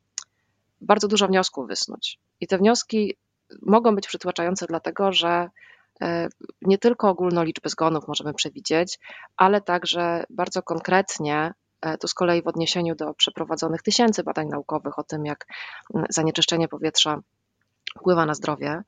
bardzo 0.81 1.07
dużo 1.07 1.27
wniosków 1.27 1.67
wysnuć. 1.67 2.19
I 2.39 2.47
te 2.47 2.57
wnioski 2.57 3.17
mogą 3.61 3.95
być 3.95 4.07
przytłaczające, 4.07 4.65
dlatego 4.67 5.11
że 5.11 5.49
e, 6.01 6.27
nie 6.61 6.77
tylko 6.77 7.09
ogólną 7.09 7.43
liczbę 7.43 7.69
zgonów 7.69 8.07
możemy 8.07 8.33
przewidzieć, 8.33 8.99
ale 9.37 9.61
także 9.61 10.23
bardzo 10.29 10.61
konkretnie 10.61 11.53
e, 11.81 11.97
to 11.97 12.07
z 12.07 12.13
kolei 12.13 12.41
w 12.41 12.47
odniesieniu 12.47 12.95
do 12.95 13.13
przeprowadzonych 13.13 13.81
tysięcy 13.81 14.23
badań 14.23 14.47
naukowych 14.47 14.99
o 14.99 15.03
tym, 15.03 15.25
jak 15.25 15.45
mm, 15.93 16.05
zanieczyszczenie 16.09 16.67
powietrza 16.67 17.21
wpływa 17.99 18.25
na 18.25 18.33
zdrowie, 18.33 18.83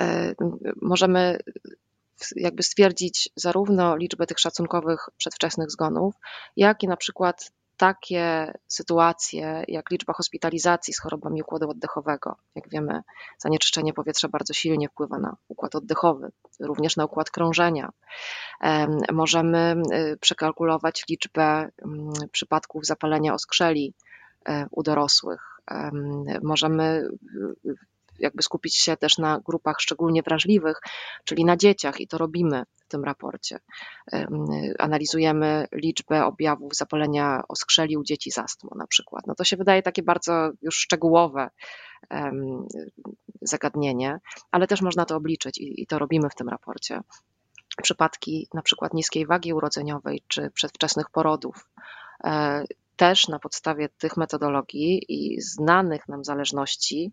e, 0.00 0.34
możemy 0.82 1.38
jakby 2.36 2.62
stwierdzić 2.62 3.28
zarówno 3.36 3.96
liczbę 3.96 4.26
tych 4.26 4.38
szacunkowych 4.38 5.08
przedwczesnych 5.16 5.70
zgonów, 5.70 6.14
jak 6.56 6.82
i 6.82 6.88
na 6.88 6.96
przykład 6.96 7.50
takie 7.76 8.52
sytuacje 8.68 9.64
jak 9.68 9.90
liczba 9.90 10.12
hospitalizacji 10.12 10.94
z 10.94 11.00
chorobami 11.00 11.42
układu 11.42 11.70
oddechowego. 11.70 12.36
Jak 12.54 12.68
wiemy, 12.68 13.00
zanieczyszczenie 13.38 13.92
powietrza 13.92 14.28
bardzo 14.28 14.52
silnie 14.52 14.88
wpływa 14.88 15.18
na 15.18 15.36
układ 15.48 15.74
oddechowy, 15.74 16.30
również 16.60 16.96
na 16.96 17.04
układ 17.04 17.30
krążenia. 17.30 17.90
Możemy 19.12 19.82
y, 19.92 20.16
przekalkulować 20.20 21.04
liczbę 21.08 21.42
mm, 21.42 22.12
przypadków 22.32 22.86
zapalenia 22.86 23.34
oskrzeli 23.34 23.94
e, 24.48 24.66
u 24.70 24.82
dorosłych. 24.82 25.52
Możemy 26.42 27.08
jakby 28.22 28.42
skupić 28.42 28.76
się 28.76 28.96
też 28.96 29.18
na 29.18 29.40
grupach 29.44 29.80
szczególnie 29.80 30.22
wrażliwych, 30.22 30.80
czyli 31.24 31.44
na 31.44 31.56
dzieciach 31.56 32.00
i 32.00 32.08
to 32.08 32.18
robimy 32.18 32.64
w 32.76 32.88
tym 32.88 33.04
raporcie. 33.04 33.58
Analizujemy 34.78 35.66
liczbę 35.72 36.24
objawów 36.24 36.74
zapalenia 36.74 37.42
oskrzeli 37.48 37.96
u 37.96 38.04
dzieci 38.04 38.30
z 38.32 38.38
astmą 38.38 38.70
na 38.76 38.86
przykład. 38.86 39.26
No 39.26 39.34
to 39.34 39.44
się 39.44 39.56
wydaje 39.56 39.82
takie 39.82 40.02
bardzo 40.02 40.50
już 40.62 40.76
szczegółowe 40.76 41.50
zagadnienie, 43.42 44.20
ale 44.50 44.66
też 44.66 44.82
można 44.82 45.04
to 45.04 45.16
obliczyć 45.16 45.58
i, 45.58 45.86
to 45.86 45.98
robimy 45.98 46.30
w 46.30 46.34
tym 46.34 46.48
raporcie. 46.48 47.00
Przypadki 47.82 48.48
na 48.54 48.62
przykład 48.62 48.94
niskiej 48.94 49.26
wagi 49.26 49.52
urodzeniowej 49.52 50.22
czy 50.28 50.50
przedwczesnych 50.50 51.10
porodów 51.10 51.70
e, 52.24 52.64
też 53.02 53.28
na 53.28 53.38
podstawie 53.38 53.88
tych 53.88 54.16
metodologii 54.16 55.04
i 55.08 55.40
znanych 55.40 56.08
nam 56.08 56.24
zależności 56.24 57.12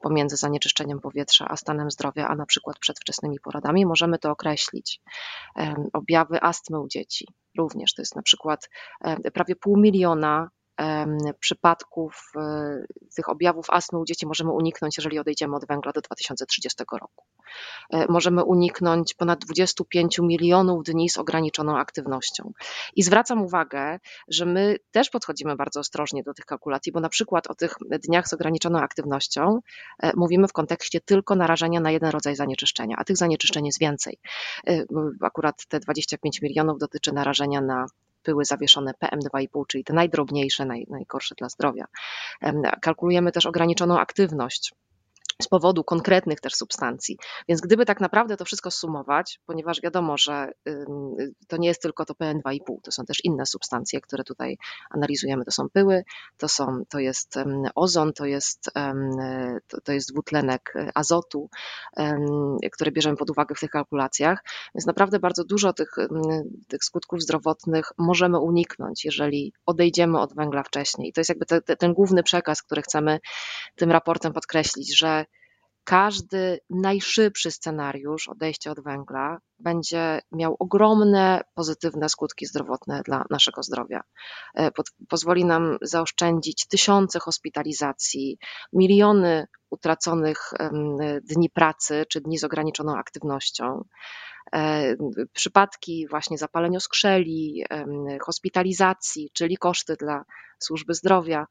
pomiędzy 0.00 0.36
zanieczyszczeniem 0.36 1.00
powietrza 1.00 1.46
a 1.48 1.56
stanem 1.56 1.90
zdrowia, 1.90 2.28
a 2.28 2.34
na 2.34 2.46
przykład 2.46 2.78
przedwczesnymi 2.78 3.40
porodami, 3.40 3.86
możemy 3.86 4.18
to 4.18 4.30
określić. 4.30 5.00
Objawy 5.92 6.42
astmy 6.42 6.80
u 6.80 6.88
dzieci 6.88 7.26
również 7.58 7.94
to 7.94 8.02
jest 8.02 8.16
na 8.16 8.22
przykład 8.22 8.68
prawie 9.34 9.56
pół 9.56 9.76
miliona 9.76 10.48
przypadków 11.40 12.32
e, 12.36 12.84
tych 13.16 13.28
objawów 13.28 13.70
astmy 13.70 13.98
u 13.98 14.04
dzieci 14.04 14.26
możemy 14.26 14.50
uniknąć, 14.50 14.96
jeżeli 14.96 15.18
odejdziemy 15.18 15.56
od 15.56 15.66
węgla 15.66 15.92
do 15.92 16.00
2030 16.00 16.84
roku. 16.92 17.24
E, 17.92 18.06
możemy 18.08 18.44
uniknąć 18.44 19.14
ponad 19.14 19.38
25 19.38 20.18
milionów 20.18 20.84
dni 20.84 21.10
z 21.10 21.18
ograniczoną 21.18 21.78
aktywnością. 21.78 22.52
I 22.96 23.02
zwracam 23.02 23.42
uwagę, 23.42 23.98
że 24.28 24.46
my 24.46 24.76
też 24.90 25.10
podchodzimy 25.10 25.56
bardzo 25.56 25.80
ostrożnie 25.80 26.22
do 26.22 26.34
tych 26.34 26.44
kalkulacji, 26.44 26.92
bo 26.92 27.00
na 27.00 27.08
przykład 27.08 27.46
o 27.46 27.54
tych 27.54 27.74
dniach 28.08 28.28
z 28.28 28.32
ograniczoną 28.32 28.78
aktywnością 28.78 29.58
e, 30.02 30.12
mówimy 30.16 30.48
w 30.48 30.52
kontekście 30.52 31.00
tylko 31.00 31.34
narażenia 31.34 31.80
na 31.80 31.90
jeden 31.90 32.10
rodzaj 32.10 32.36
zanieczyszczenia, 32.36 32.96
a 32.98 33.04
tych 33.04 33.16
zanieczyszczeń 33.16 33.66
jest 33.66 33.80
więcej. 33.80 34.18
Akurat 35.20 35.66
te 35.68 35.80
25 35.80 36.42
milionów 36.42 36.78
dotyczy 36.78 37.12
narażenia 37.12 37.60
na 37.60 37.86
pyły 38.22 38.44
zawieszone 38.44 38.92
PM2,5, 39.04 39.66
czyli 39.68 39.84
te 39.84 39.92
najdrobniejsze, 39.92 40.64
naj, 40.64 40.86
najgorsze 40.90 41.34
dla 41.34 41.48
zdrowia. 41.48 41.84
Kalkulujemy 42.82 43.32
też 43.32 43.46
ograniczoną 43.46 43.98
aktywność 43.98 44.74
z 45.40 45.48
powodu 45.48 45.84
konkretnych 45.84 46.40
też 46.40 46.54
substancji. 46.54 47.18
Więc 47.48 47.60
gdyby 47.60 47.86
tak 47.86 48.00
naprawdę 48.00 48.36
to 48.36 48.44
wszystko 48.44 48.70
sumować, 48.70 49.40
ponieważ 49.46 49.80
wiadomo, 49.80 50.18
że 50.18 50.52
to 51.48 51.56
nie 51.56 51.68
jest 51.68 51.82
tylko 51.82 52.04
to 52.04 52.14
PN2,5, 52.14 52.58
to 52.82 52.92
są 52.92 53.04
też 53.04 53.24
inne 53.24 53.46
substancje, 53.46 54.00
które 54.00 54.24
tutaj 54.24 54.56
analizujemy. 54.90 55.44
To 55.44 55.50
są 55.50 55.68
pyły, 55.72 56.04
to, 56.36 56.48
są, 56.48 56.82
to 56.88 56.98
jest 56.98 57.34
ozon, 57.74 58.12
to 58.12 58.24
jest, 58.24 58.70
to, 59.66 59.80
to 59.80 59.92
jest 59.92 60.12
dwutlenek 60.12 60.74
azotu, 60.94 61.48
które 62.72 62.92
bierzemy 62.92 63.16
pod 63.16 63.30
uwagę 63.30 63.54
w 63.54 63.60
tych 63.60 63.70
kalkulacjach. 63.70 64.44
Więc 64.74 64.86
naprawdę 64.86 65.18
bardzo 65.18 65.44
dużo 65.44 65.72
tych, 65.72 65.90
tych 66.68 66.84
skutków 66.84 67.22
zdrowotnych 67.22 67.92
możemy 67.98 68.38
uniknąć, 68.38 69.04
jeżeli 69.04 69.52
odejdziemy 69.66 70.20
od 70.20 70.34
węgla 70.34 70.62
wcześniej. 70.62 71.08
I 71.08 71.12
to 71.12 71.20
jest 71.20 71.28
jakby 71.28 71.46
te, 71.46 71.62
te, 71.62 71.76
ten 71.76 71.92
główny 71.92 72.22
przekaz, 72.22 72.62
który 72.62 72.82
chcemy 72.82 73.20
tym 73.76 73.90
raportem 73.90 74.32
podkreślić, 74.32 74.98
że 74.98 75.24
każdy 75.84 76.58
najszybszy 76.70 77.50
scenariusz 77.50 78.28
odejścia 78.28 78.70
od 78.70 78.80
węgla 78.80 79.38
będzie 79.58 80.20
miał 80.32 80.56
ogromne 80.58 81.40
pozytywne 81.54 82.08
skutki 82.08 82.46
zdrowotne 82.46 83.02
dla 83.04 83.24
naszego 83.30 83.62
zdrowia. 83.62 84.00
E, 84.54 84.70
pozwoli 85.08 85.44
nam 85.44 85.78
zaoszczędzić 85.82 86.66
tysiące 86.66 87.18
hospitalizacji, 87.18 88.38
miliony 88.72 89.46
utraconych 89.70 90.50
dni 91.22 91.50
pracy 91.50 92.04
czy 92.08 92.20
dni 92.20 92.38
z 92.38 92.44
ograniczoną 92.44 92.96
aktywnością. 92.96 93.84
E, 94.54 94.94
przypadki 95.32 96.06
właśnie 96.10 96.38
zapaleń 96.38 96.76
oskrzeli, 96.76 97.64
hospitalizacji, 98.20 99.30
czyli 99.32 99.56
koszty 99.56 99.96
dla 99.96 100.24
służby 100.58 100.94
zdrowia. 100.94 101.46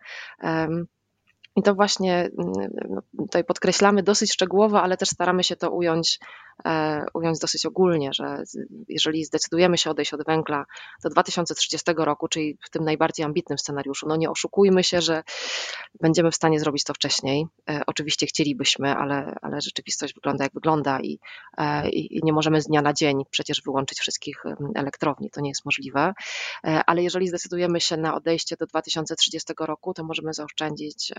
I 1.56 1.63
to 1.63 1.75
właśnie 1.75 2.29
no, 2.89 3.01
tutaj 3.18 3.44
podkreślamy 3.44 4.03
dosyć 4.03 4.34
szczegółowo, 4.34 4.82
ale 4.82 4.98
też 4.98 5.10
staramy 5.10 5.44
się 5.44 5.56
to 5.56 5.72
ująć 5.72 6.20
E, 6.66 7.06
ująć 7.13 7.39
dosyć 7.39 7.66
ogólnie, 7.66 8.10
że 8.13 8.44
jeżeli 8.88 9.25
zdecydujemy 9.25 9.78
się 9.78 9.89
odejść 9.89 10.13
od 10.13 10.25
węgla 10.25 10.66
do 11.04 11.10
2030 11.10 11.92
roku, 11.98 12.28
czyli 12.28 12.58
w 12.66 12.70
tym 12.70 12.84
najbardziej 12.84 13.25
ambitnym 13.25 13.58
scenariuszu, 13.58 14.08
no 14.08 14.16
nie 14.16 14.30
oszukujmy 14.30 14.84
się, 14.84 15.01
że 15.01 15.24
będziemy 16.01 16.32
w 16.32 16.36
stanie 16.36 16.60
zrobić 16.60 16.84
to 16.84 16.94
wcześniej. 16.94 17.48
E, 17.70 17.82
oczywiście 17.88 18.25
chcielibyśmy, 18.25 18.96
ale, 18.96 19.36
ale 19.42 19.62
rzeczywistość 19.62 20.13
wygląda 20.13 20.44
jak 20.44 20.54
wygląda 20.54 21.00
i, 21.00 21.20
e, 21.58 21.89
i 21.89 22.20
nie 22.24 22.34
możemy 22.34 22.62
z 22.62 22.68
dnia 22.68 22.82
na 22.82 22.94
dzień 22.94 23.24
przecież 23.30 23.62
wyłączyć 23.62 24.00
wszystkich 24.00 24.44
elektrowni. 24.75 25.30
To 25.30 25.42
nie 25.42 25.50
jest 25.50 25.66
możliwe. 25.66 26.13
Ale 26.63 27.04
jeżeli 27.04 27.28
zdecydujemy 27.28 27.82
się 27.82 27.98
na 27.98 28.16
odejście 28.16 28.56
do 28.56 28.66
2030 28.66 29.54
roku, 29.60 29.94
to 29.94 30.04
możemy 30.04 30.34
zaoszczędzić 30.34 31.13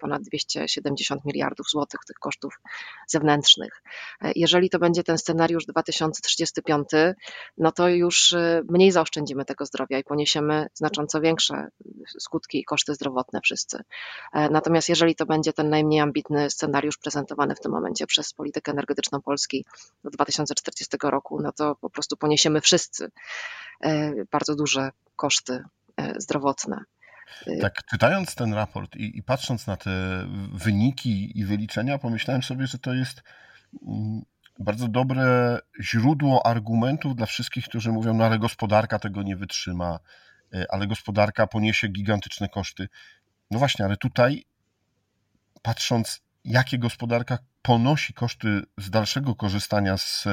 ponad 0.00 0.22
270 0.22 1.24
miliardów 1.24 1.70
złotych 1.70 2.00
tych 2.06 2.16
kosztów 2.16 2.60
zewnętrznych. 3.06 3.82
Jeżeli 4.36 4.69
to 4.70 4.78
będzie 4.78 5.04
ten 5.04 5.18
scenariusz 5.18 5.66
2035, 5.66 6.88
no 7.58 7.72
to 7.72 7.88
już 7.88 8.32
y, 8.32 8.62
mniej 8.68 8.92
zaoszczędzimy 8.92 9.44
tego 9.44 9.66
zdrowia 9.66 9.98
i 9.98 10.04
poniesiemy 10.04 10.66
znacząco 10.74 11.20
większe 11.20 11.68
skutki 12.18 12.60
i 12.60 12.64
koszty 12.64 12.94
zdrowotne 12.94 13.40
wszyscy. 13.40 13.82
E, 14.32 14.50
natomiast 14.50 14.88
jeżeli 14.88 15.14
to 15.14 15.26
będzie 15.26 15.52
ten 15.52 15.70
najmniej 15.70 16.00
ambitny 16.00 16.50
scenariusz 16.50 16.98
prezentowany 16.98 17.54
w 17.54 17.60
tym 17.60 17.72
momencie 17.72 18.06
przez 18.06 18.32
politykę 18.32 18.72
energetyczną 18.72 19.22
Polski 19.22 19.64
do 20.04 20.10
2040 20.10 20.96
roku, 21.02 21.42
no 21.42 21.52
to 21.52 21.74
po 21.74 21.90
prostu 21.90 22.16
poniesiemy 22.16 22.60
wszyscy 22.60 23.10
e, 23.80 24.12
bardzo 24.30 24.56
duże 24.56 24.90
koszty 25.16 25.64
e, 25.96 26.20
zdrowotne. 26.20 26.84
Tak, 27.60 27.74
czytając 27.90 28.34
ten 28.34 28.54
raport 28.54 28.96
i, 28.96 29.18
i, 29.18 29.22
patrząc 29.22 29.66
na 29.66 29.76
te 29.76 29.90
wyniki 30.54 31.38
i 31.38 31.44
wyliczenia, 31.44 31.98
pomyślałem 31.98 32.42
sobie, 32.42 32.66
że 32.66 32.78
to 32.78 32.94
jest 32.94 33.22
mm, 33.86 34.22
bardzo 34.60 34.88
dobre 34.88 35.58
źródło 35.80 36.46
argumentów 36.46 37.16
dla 37.16 37.26
wszystkich, 37.26 37.64
którzy 37.64 37.92
mówią, 37.92 38.14
no 38.14 38.24
ale 38.24 38.38
gospodarka 38.38 38.98
tego 38.98 39.22
nie 39.22 39.36
wytrzyma, 39.36 39.98
e, 40.54 40.64
ale 40.70 40.86
gospodarka 40.86 41.46
poniesie 41.46 41.88
gigantyczne 41.88 42.48
koszty. 42.48 42.88
No 43.50 43.58
właśnie, 43.58 43.84
ale 43.84 43.96
tutaj 43.96 44.44
patrząc, 45.62 46.20
jakie 46.44 46.78
gospodarka 46.78 47.38
ponosi 47.62 48.14
koszty 48.14 48.62
z 48.78 48.90
dalszego 48.90 49.34
korzystania 49.34 49.96
z 49.96 50.26
e, 50.26 50.30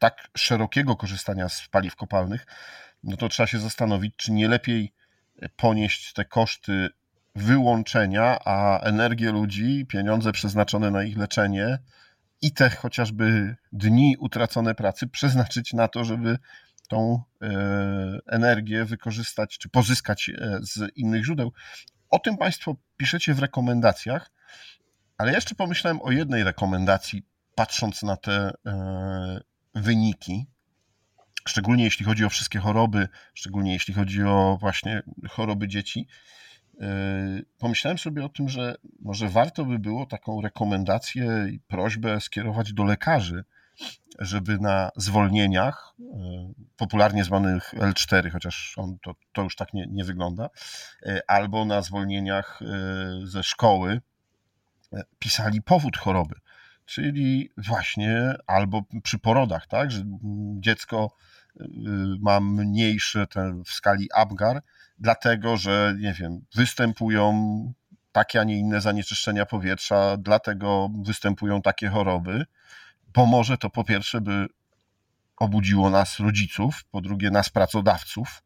tak 0.00 0.28
szerokiego 0.36 0.96
korzystania 0.96 1.48
z 1.48 1.68
paliw 1.68 1.96
kopalnych, 1.96 2.46
no 3.04 3.16
to 3.16 3.28
trzeba 3.28 3.46
się 3.46 3.58
zastanowić, 3.58 4.14
czy 4.16 4.32
nie 4.32 4.48
lepiej 4.48 4.92
ponieść 5.56 6.12
te 6.12 6.24
koszty 6.24 6.88
wyłączenia, 7.34 8.38
a 8.44 8.80
energię 8.80 9.32
ludzi, 9.32 9.86
pieniądze 9.86 10.32
przeznaczone 10.32 10.90
na 10.90 11.02
ich 11.02 11.18
leczenie, 11.18 11.78
i 12.42 12.52
te 12.52 12.70
chociażby 12.70 13.56
dni 13.72 14.16
utracone 14.18 14.74
pracy 14.74 15.06
przeznaczyć 15.08 15.72
na 15.72 15.88
to, 15.88 16.04
żeby 16.04 16.38
tą 16.88 17.22
e, 17.42 17.48
energię 18.26 18.84
wykorzystać 18.84 19.58
czy 19.58 19.68
pozyskać 19.68 20.28
e, 20.28 20.58
z 20.62 20.96
innych 20.96 21.24
źródeł. 21.24 21.52
O 22.10 22.18
tym 22.18 22.36
Państwo 22.36 22.76
piszecie 22.96 23.34
w 23.34 23.38
rekomendacjach, 23.38 24.30
ale 25.18 25.32
jeszcze 25.32 25.54
pomyślałem 25.54 26.02
o 26.02 26.10
jednej 26.10 26.44
rekomendacji, 26.44 27.22
patrząc 27.54 28.02
na 28.02 28.16
te 28.16 28.50
e, 28.66 29.40
wyniki, 29.74 30.46
szczególnie 31.48 31.84
jeśli 31.84 32.04
chodzi 32.04 32.24
o 32.24 32.28
wszystkie 32.28 32.58
choroby, 32.58 33.08
szczególnie 33.34 33.72
jeśli 33.72 33.94
chodzi 33.94 34.22
o 34.22 34.58
właśnie 34.60 35.02
choroby 35.30 35.68
dzieci. 35.68 36.08
Yy, 36.80 37.44
pomyślałem 37.58 37.98
sobie 37.98 38.24
o 38.24 38.28
tym, 38.28 38.48
że 38.48 38.74
może 39.00 39.28
warto 39.28 39.64
by 39.64 39.78
było 39.78 40.06
taką 40.06 40.40
rekomendację 40.40 41.46
i 41.52 41.58
prośbę 41.58 42.20
skierować 42.20 42.72
do 42.72 42.84
lekarzy, 42.84 43.44
żeby 44.18 44.58
na 44.58 44.90
zwolnieniach, 44.96 45.94
yy, 45.98 46.06
popularnie 46.76 47.24
zwanych 47.24 47.74
L4, 47.74 48.30
chociaż 48.30 48.74
on 48.78 48.98
to, 49.02 49.14
to 49.32 49.42
już 49.42 49.56
tak 49.56 49.74
nie, 49.74 49.86
nie 49.90 50.04
wygląda, 50.04 50.50
yy, 51.02 51.20
albo 51.26 51.64
na 51.64 51.82
zwolnieniach 51.82 52.60
ze 53.24 53.42
szkoły 53.42 54.00
pisali 55.18 55.62
powód 55.62 55.96
choroby. 55.96 56.34
Czyli 56.84 57.50
właśnie 57.56 58.34
albo 58.46 58.82
przy 59.02 59.18
porodach, 59.18 59.66
tak, 59.66 59.90
że 59.90 60.02
dziecko 60.60 61.16
ma 62.20 62.40
mniejsze 62.40 63.26
ten 63.26 63.64
w 63.64 63.70
skali 63.70 64.08
Apgar, 64.14 64.62
dlatego 64.98 65.56
że, 65.56 65.94
nie 66.00 66.12
wiem, 66.12 66.40
występują 66.54 67.32
takie, 68.12 68.40
a 68.40 68.44
nie 68.44 68.58
inne 68.58 68.80
zanieczyszczenia 68.80 69.46
powietrza, 69.46 70.16
dlatego 70.16 70.90
występują 71.04 71.62
takie 71.62 71.88
choroby, 71.88 72.46
bo 73.14 73.26
może 73.26 73.58
to 73.58 73.70
po 73.70 73.84
pierwsze 73.84 74.20
by 74.20 74.46
obudziło 75.36 75.90
nas 75.90 76.20
rodziców, 76.20 76.84
po 76.90 77.00
drugie 77.00 77.30
nas 77.30 77.50
pracodawców 77.50 78.42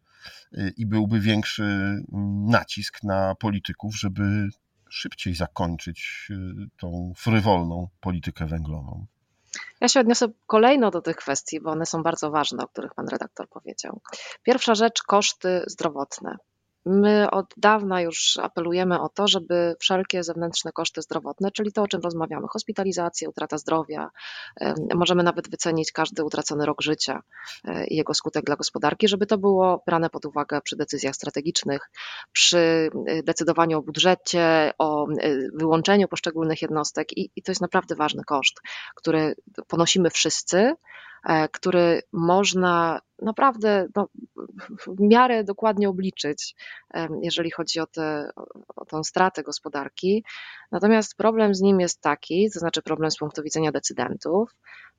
y, 0.55 0.73
i 0.77 0.87
byłby 0.87 1.21
większy 1.21 1.63
mm, 1.63 2.05
nacisk 2.47 3.03
na 3.03 3.35
polityków, 3.35 3.99
żeby 3.99 4.49
szybciej 4.89 5.35
zakończyć 5.35 6.29
y, 6.31 6.35
tą 6.77 7.13
frywolną 7.17 7.89
politykę 8.01 8.47
węglową. 8.47 9.07
Ja 9.81 9.89
się 9.89 10.01
odniosę 10.01 10.27
kolejno 10.47 10.91
do 10.91 11.03
tych 11.03 11.17
kwestii, 11.17 11.61
bo 11.61 11.71
one 11.71 11.87
są 11.87 12.03
bardzo 12.03 12.31
ważne, 12.31 12.65
o 12.65 12.69
których 12.69 12.95
pan 12.95 13.09
redaktor 13.09 13.49
powiedział. 13.49 14.01
Pierwsza 14.43 14.75
rzecz 14.75 15.03
koszty 15.03 15.65
zdrowotne. 15.67 16.37
My 16.87 17.31
od 17.31 17.47
dawna 17.57 18.01
już 18.01 18.39
apelujemy 18.43 19.01
o 19.01 19.09
to, 19.09 19.29
żeby 19.29 19.77
wszelkie 19.81 20.23
zewnętrzne 20.23 20.73
koszty 20.73 21.03
zdrowotne, 21.03 21.51
czyli 21.51 21.73
to, 21.73 21.83
o 21.83 21.89
czym 21.89 22.01
rozmawiamy, 22.01 22.47
hospitalizacja, 22.51 23.29
utrata 23.29 23.59
zdrowia, 23.59 24.11
możemy 24.95 25.23
nawet 25.23 25.51
wycenić 25.51 25.93
każdy 25.93 26.25
utracony 26.25 26.67
rok 26.67 26.83
życia 26.83 27.23
e, 27.65 27.87
i 27.87 27.97
jego 27.97 28.15
skutek 28.15 28.45
dla 28.45 28.57
gospodarki, 28.57 29.09
żeby 29.09 29.27
to 29.27 29.39
było 29.39 29.83
brane 29.87 30.11
pod 30.11 30.25
uwagę 30.25 30.61
przy 30.61 30.77
decyzjach 30.77 31.15
strategicznych, 31.15 31.91
przy 32.33 32.91
e, 33.07 33.23
decydowaniu 33.23 33.79
o 33.79 33.83
budżecie, 33.83 34.73
o 34.79 35.09
e, 35.09 35.15
wyłączeniu 35.55 36.09
poszczególnych 36.09 36.63
jednostek 36.63 37.17
i, 37.17 37.31
i 37.37 37.43
to 37.43 37.51
jest 37.53 37.61
naprawdę 37.61 37.95
ważny 37.95 38.25
koszt, 38.25 38.61
który 38.95 39.35
ponosimy 39.69 40.11
wszyscy 40.11 40.75
który 41.53 42.03
można 42.13 43.01
naprawdę 43.23 43.87
no, 43.97 44.09
w 44.87 45.01
miarę 45.01 45.45
dokładnie 45.45 45.89
obliczyć, 45.89 46.55
jeżeli 47.23 47.51
chodzi 47.51 47.81
o, 47.81 47.87
te, 47.87 48.31
o 48.77 48.85
tą 48.85 49.05
stratę 49.05 49.43
gospodarki. 49.43 50.25
Natomiast 50.73 51.17
problem 51.17 51.55
z 51.55 51.61
nim 51.61 51.81
jest 51.81 52.01
taki, 52.01 52.51
to 52.51 52.59
znaczy 52.59 52.83
problem 52.83 53.11
z 53.11 53.17
punktu 53.17 53.43
widzenia 53.43 53.73
decydentów, 53.73 54.51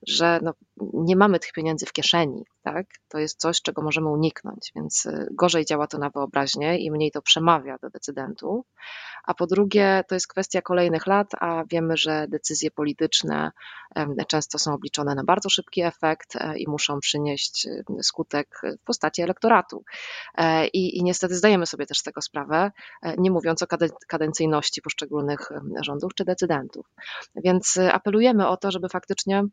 że 0.07 0.39
no, 0.43 0.53
nie 0.93 1.15
mamy 1.15 1.39
tych 1.39 1.51
pieniędzy 1.51 1.85
w 1.85 1.93
kieszeni. 1.93 2.43
Tak? 2.63 2.87
To 3.07 3.17
jest 3.17 3.39
coś, 3.39 3.61
czego 3.61 3.81
możemy 3.81 4.09
uniknąć, 4.09 4.71
więc 4.75 5.05
y, 5.05 5.27
gorzej 5.31 5.65
działa 5.65 5.87
to 5.87 5.97
na 5.97 6.09
wyobraźnię 6.09 6.77
i 6.77 6.91
mniej 6.91 7.11
to 7.11 7.21
przemawia 7.21 7.77
do 7.81 7.89
decydentów. 7.89 8.65
A 9.23 9.33
po 9.33 9.47
drugie, 9.47 10.03
to 10.07 10.15
jest 10.15 10.27
kwestia 10.27 10.61
kolejnych 10.61 11.07
lat, 11.07 11.27
a 11.39 11.63
wiemy, 11.69 11.97
że 11.97 12.25
decyzje 12.29 12.71
polityczne 12.71 13.51
często 14.27 14.59
są 14.59 14.73
obliczone 14.73 15.15
na 15.15 15.23
bardzo 15.23 15.49
szybki 15.49 15.81
efekt 15.81 16.10
e, 16.35 16.57
i 16.57 16.69
muszą 16.69 16.99
przynieść 16.99 17.67
y, 17.67 17.83
skutek 18.03 18.61
w 18.81 18.83
postaci 18.85 19.21
elektoratu. 19.21 19.83
E, 20.37 20.67
I, 20.67 20.97
i 20.97 21.03
niestety 21.03 21.35
zdajemy 21.35 21.65
sobie 21.65 21.85
też 21.85 21.97
z 21.97 22.03
tego 22.03 22.21
sprawę, 22.21 22.71
e, 23.01 23.15
nie 23.17 23.31
mówiąc 23.31 23.61
o 23.63 23.67
kadencyjności 24.07 24.81
poszczególnych 24.81 25.49
rządów 25.81 26.15
czy 26.15 26.25
decydentów. 26.25 26.85
Więc 27.35 27.79
apelujemy 27.91 28.47
o 28.47 28.57
to, 28.57 28.71
żeby 28.71 28.89
faktycznie 28.89 29.43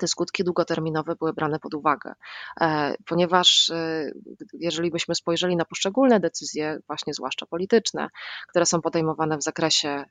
te 0.00 0.08
skutki 0.08 0.44
długoterminowe 0.44 1.16
były 1.16 1.32
brane 1.32 1.58
pod 1.58 1.74
uwagę, 1.74 2.12
e, 2.60 2.94
ponieważ 3.06 3.70
e, 3.70 4.10
jeżeli 4.52 4.90
byśmy 4.90 5.14
spojrzeli 5.14 5.56
na 5.56 5.64
poszczególne 5.64 6.20
decyzje, 6.20 6.78
właśnie 6.86 7.14
zwłaszcza 7.14 7.46
polityczne, 7.46 8.08
które 8.48 8.66
są 8.66 8.80
podejmowane 8.80 9.38
w 9.38 9.42
zakresie 9.42 10.04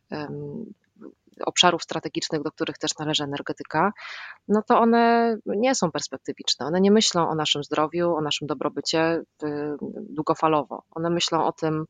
obszarów 1.46 1.84
strategicznych, 1.84 2.44
do 2.44 2.52
których 2.52 2.78
też 2.78 2.98
należy 3.00 3.24
energetyka, 3.24 3.92
no 4.48 4.62
to 4.62 4.80
one 4.80 5.36
nie 5.46 5.76
są 5.76 5.92
perspektywiczne. 5.92 6.66
One 6.66 6.82
nie 6.82 6.92
myślą 6.92 7.30
o 7.30 7.36
naszym 7.36 7.64
zdrowiu, 7.64 8.16
o 8.16 8.22
naszym 8.22 8.48
dobrobycie 8.48 9.24
długofalowo. 10.10 10.84
One 10.92 11.10
myślą 11.10 11.46
o 11.46 11.52
tym, 11.52 11.86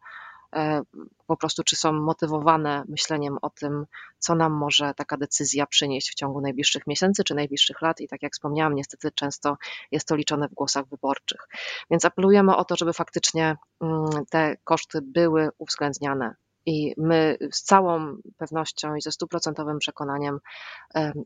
e, 0.56 0.82
po 1.28 1.38
prostu 1.38 1.64
czy 1.64 1.76
są 1.76 1.94
motywowane 1.94 2.84
myśleniem 2.88 3.38
o 3.42 3.50
tym, 3.50 3.86
co 4.20 4.36
nam 4.36 4.54
może 4.54 4.94
taka 4.94 5.18
decyzja 5.18 5.66
przynieść 5.66 6.12
w 6.12 6.16
ciągu 6.16 6.42
najbliższych 6.42 6.88
miesięcy 6.88 7.24
czy 7.24 7.36
najbliższych 7.36 7.82
lat. 7.82 8.02
I 8.02 8.08
tak 8.08 8.24
jak 8.24 8.34
wspomniałam, 8.34 8.76
niestety 8.76 9.12
często 9.12 9.58
jest 9.92 10.08
to 10.08 10.16
liczone 10.16 10.48
w 10.48 10.54
głosach 10.54 10.86
wyborczych. 10.88 11.48
Więc 11.92 12.06
apelujemy 12.06 12.56
o 12.56 12.66
to, 12.66 12.76
żeby 12.76 12.94
faktycznie 12.94 13.56
mm, 13.82 14.10
te 14.30 14.58
koszty 14.64 15.00
były 15.02 15.50
uwzględniane 15.58 16.36
i 16.68 16.94
my 16.98 17.38
z 17.52 17.62
całą 17.62 18.18
pewnością 18.38 18.96
i 18.96 19.02
ze 19.02 19.12
stuprocentowym 19.12 19.80
przekonaniem 19.80 20.40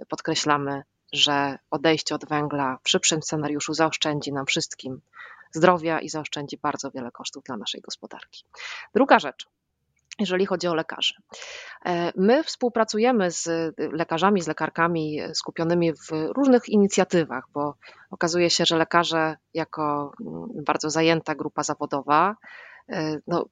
podkreślamy, 0.10 0.84
że 1.14 1.58
odejście 1.72 2.16
od 2.16 2.26
węgla 2.26 2.78
w 2.84 2.90
szybszym 2.90 3.22
scenariuszu 3.22 3.74
zaoszczędzi 3.74 4.34
nam 4.34 4.46
wszystkim 4.46 5.02
zdrowia 5.52 6.00
i 6.00 6.10
zaoszczędzi 6.10 6.58
bardzo 6.58 6.92
wiele 6.92 7.12
kosztów 7.12 7.44
dla 7.44 7.58
naszej 7.58 7.82
gospodarki. 7.82 8.44
Druga 8.96 9.20
rzecz, 9.20 9.48
jeżeli 10.20 10.46
chodzi 10.46 10.68
o 10.68 10.76
lekarzy. 10.76 11.14
E, 11.86 12.12
my 12.16 12.44
współpracujemy 12.44 13.32
z 13.32 13.50
lekarzami, 13.78 14.42
z 14.42 14.48
lekarkami 14.48 15.20
skupionymi 15.34 15.94
w 15.94 16.12
różnych 16.12 16.70
inicjatywach, 16.70 17.44
bo 17.54 17.76
okazuje 18.12 18.50
się, 18.50 18.66
że 18.66 18.78
lekarze, 18.78 19.38
jako 19.54 20.12
mm, 20.22 20.64
bardzo 20.66 20.90
zajęta 20.90 21.36
grupa 21.36 21.64
zawodowa, 21.64 22.36
e, 22.90 23.18
no, 23.28 23.46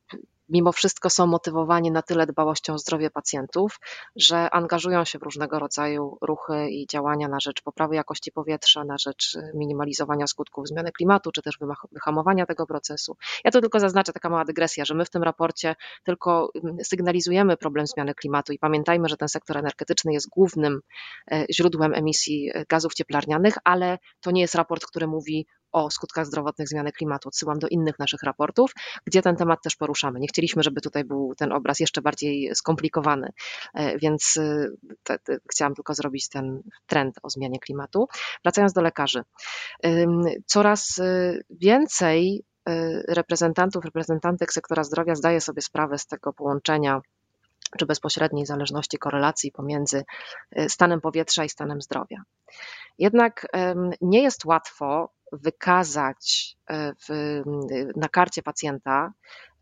mimo 0.50 0.72
wszystko 0.72 1.10
są 1.10 1.28
motywowani 1.28 1.92
na 1.92 2.02
tyle 2.02 2.26
dbałością 2.26 2.74
o 2.74 2.78
zdrowie 2.78 3.10
pacjentów, 3.10 3.80
że 4.16 4.50
angażują 4.50 5.06
się 5.06 5.20
w 5.20 5.24
różnego 5.24 5.60
rodzaju 5.60 6.18
ruchy 6.22 6.70
i 6.70 6.88
działania 6.88 7.28
na 7.28 7.40
rzecz 7.40 7.62
poprawy 7.62 7.96
jakości 7.96 8.32
powietrza, 8.32 8.84
na 8.84 8.98
rzecz 8.98 9.38
minimalizowania 9.54 10.28
skutków 10.28 10.68
zmiany 10.68 10.92
klimatu, 10.92 11.32
czy 11.32 11.42
też 11.42 11.58
wyhamowania 11.92 12.46
tego 12.46 12.66
procesu. 12.66 13.18
Ja 13.44 13.52
to 13.52 13.62
tylko 13.62 13.80
zaznaczę, 13.80 14.14
taka 14.14 14.30
mała 14.30 14.46
dygresja, 14.46 14.86
że 14.86 14.94
my 14.94 15.06
w 15.06 15.10
tym 15.10 15.24
raporcie 15.24 15.76
tylko 16.04 16.52
sygnalizujemy 16.84 17.58
problem 17.58 17.88
zmiany 17.88 18.14
klimatu 18.16 18.54
i 18.54 18.60
pamiętajmy, 18.60 19.10
że 19.10 19.18
ten 19.18 19.30
sektor 19.30 19.58
energetyczny 19.58 20.14
jest 20.14 20.30
głównym 20.30 20.82
e, 21.32 21.46
źródłem 21.54 21.94
emisji 21.94 22.52
e, 22.54 22.66
gazów 22.66 22.94
cieplarnianych, 22.94 23.56
ale 23.64 23.98
to 24.22 24.32
nie 24.32 24.42
jest 24.42 24.56
raport, 24.56 24.86
który 24.86 25.08
mówi 25.08 25.48
o 25.72 25.92
skutkach 25.92 26.26
zdrowotnych 26.26 26.68
zmiany 26.68 26.92
klimatu. 26.92 27.30
Odsyłam 27.30 27.60
do 27.60 27.68
innych 27.68 28.00
naszych 28.00 28.24
raportów, 28.24 28.72
gdzie 29.06 29.22
ten 29.22 29.36
temat 29.36 29.60
też 29.64 29.76
poruszamy. 29.76 30.20
Nie 30.20 30.28
chcieliśmy, 30.28 30.64
żeby 30.64 30.82
tutaj 30.82 31.04
był 31.04 31.34
ten 31.38 31.52
obraz 31.52 31.80
jeszcze 31.80 32.02
bardziej 32.02 32.56
skomplikowany, 32.56 33.32
e, 33.74 33.98
więc 33.98 34.38
e, 34.38 34.68
te, 35.04 35.20
te, 35.20 35.38
chciałam 35.52 35.76
tylko 35.76 35.94
zrobić 35.94 36.30
ten 36.30 36.62
trend 36.88 37.16
o 37.24 37.30
zmianie 37.30 37.60
klimatu. 37.60 38.08
Wracając 38.44 38.74
do 38.74 38.82
lekarzy. 38.82 39.24
Coraz 40.46 41.00
e, 41.00 41.38
więcej 41.50 42.44
reprezentantów, 43.08 43.86
reprezentantek 43.86 44.54
sektora 44.54 44.84
zdrowia 44.84 45.16
zdaje 45.16 45.42
sobie 45.42 45.62
sprawę 45.62 45.98
z 45.98 46.08
tego 46.08 46.34
połączenia 46.34 47.02
czy 47.78 47.86
bezpośredniej 47.86 48.46
zależności 48.46 48.98
korelacji 48.98 49.52
pomiędzy 49.52 50.04
stanem 50.68 51.02
powietrza 51.02 51.44
i 51.44 51.50
stanem 51.50 51.82
zdrowia. 51.82 52.24
Jednak 52.98 53.48
nie 54.02 54.24
jest 54.24 54.46
łatwo 54.46 55.10
wykazać 55.32 56.56
e, 56.70 56.94
w, 56.94 57.42
na 57.96 58.10
karcie 58.10 58.44
pacjenta, 58.44 59.13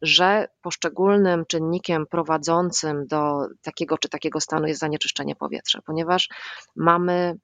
że 0.02 0.48
poszczególnym 0.62 1.46
czynnikiem 1.46 2.06
prowadzącym 2.08 3.08
do 3.08 3.48
takiego 3.62 3.98
czy 3.98 4.10
takiego 4.10 4.40
stanu 4.40 4.68
jest 4.68 4.80
zanieczyszczenie 4.80 5.36
powietrza, 5.36 5.80
ponieważ 5.86 6.30
mamy 6.76 7.36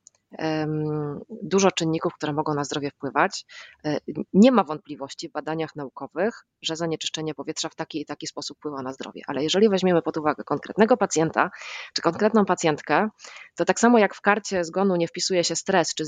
dużo 1.29 1.71
czynników, 1.71 2.13
które 2.13 2.33
mogą 2.33 2.53
na 2.53 2.63
zdrowie 2.63 2.89
wpływać. 2.89 3.45
E, 3.85 3.97
nie 4.33 4.51
ma 4.51 4.63
wątpliwości 4.63 5.29
w 5.29 5.31
badaniach 5.31 5.75
naukowych, 5.75 6.45
że 6.61 6.75
zanieczyszczenie 6.75 7.33
powietrza 7.33 7.69
w 7.69 7.75
taki 7.75 8.01
i 8.01 8.05
taki 8.05 8.27
sposób 8.27 8.57
wpływa 8.57 8.81
na 8.81 8.93
zdrowie. 8.93 9.21
Ale 9.27 9.43
jeżeli 9.43 9.69
weźmiemy 9.69 10.01
pod 10.01 10.17
uwagę 10.17 10.43
konkretnego 10.43 10.97
pacjenta 10.97 11.51
czy 11.93 12.01
konkretną 12.01 12.45
pacjentkę, 12.45 13.09
to 13.55 13.65
tak 13.65 13.79
samo 13.79 13.99
jak 13.99 14.15
w 14.15 14.21
karcie 14.21 14.63
zgonu 14.63 14.95
nie 14.95 15.07
wpisuje 15.07 15.43
się 15.43 15.55
stres 15.55 15.95
czy, 15.95 16.03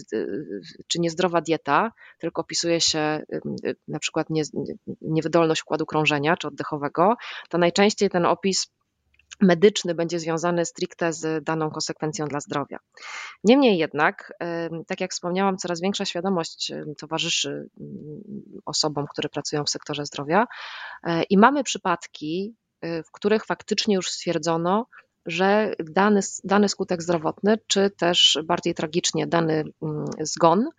czy 0.87 0.99
niezdrowa 0.99 1.41
dieta, 1.41 1.91
tylko 2.19 2.43
wpisuje 2.43 2.81
się 2.81 3.23
na 3.87 3.99
przykład 3.99 4.29
nie, 4.29 4.43
niewydolność 5.01 5.61
układu 5.63 5.85
krążenia 5.85 6.37
czy 6.37 6.47
oddechowego, 6.47 7.15
to 7.49 7.57
najczęściej 7.57 8.09
ten 8.09 8.25
opis 8.25 8.67
medyczny 9.41 9.95
będzie 9.95 10.19
związany 10.19 10.65
stricte 10.65 11.13
z 11.13 11.43
daną 11.43 11.71
konsekwencją 11.71 12.25
dla 12.25 12.39
zdrowia. 12.39 12.77
Niemniej 13.43 13.77
jednak, 13.77 14.33
tak 14.87 15.01
jak 15.01 15.11
wspomniałam, 15.11 15.57
coraz 15.57 15.81
większa 15.81 16.05
świadomość 16.05 16.71
towarzyszy 16.99 17.69
osobom, 18.65 19.05
które 19.07 19.29
pracują 19.29 19.63
w 19.63 19.69
sektorze 19.69 20.05
zdrowia 20.05 20.45
e, 21.03 21.23
i 21.23 21.37
mamy 21.37 21.63
przypadki, 21.63 22.55
e, 22.81 23.03
w 23.03 23.11
których 23.11 23.45
faktycznie 23.45 23.95
już 23.95 24.09
stwierdzono, 24.09 24.87
że 25.25 25.73
dany, 25.79 26.19
dany 26.43 26.69
skutek 26.69 27.01
zdrowotny, 27.01 27.57
czy 27.67 27.89
też 27.89 28.39
bardziej 28.43 28.73
tragicznie 28.73 29.27
dany 29.27 29.63
zgon 30.19 30.69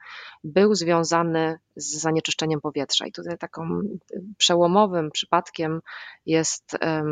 był 0.45 0.75
związany 0.75 1.59
z 1.77 2.01
zanieczyszczeniem 2.01 2.61
powietrza. 2.61 3.07
I 3.07 3.13
tutaj 3.13 3.39
taką 3.39 3.81
przełomowym 4.39 5.11
przypadkiem 5.11 5.81
jest 6.27 6.75
E, 6.75 7.05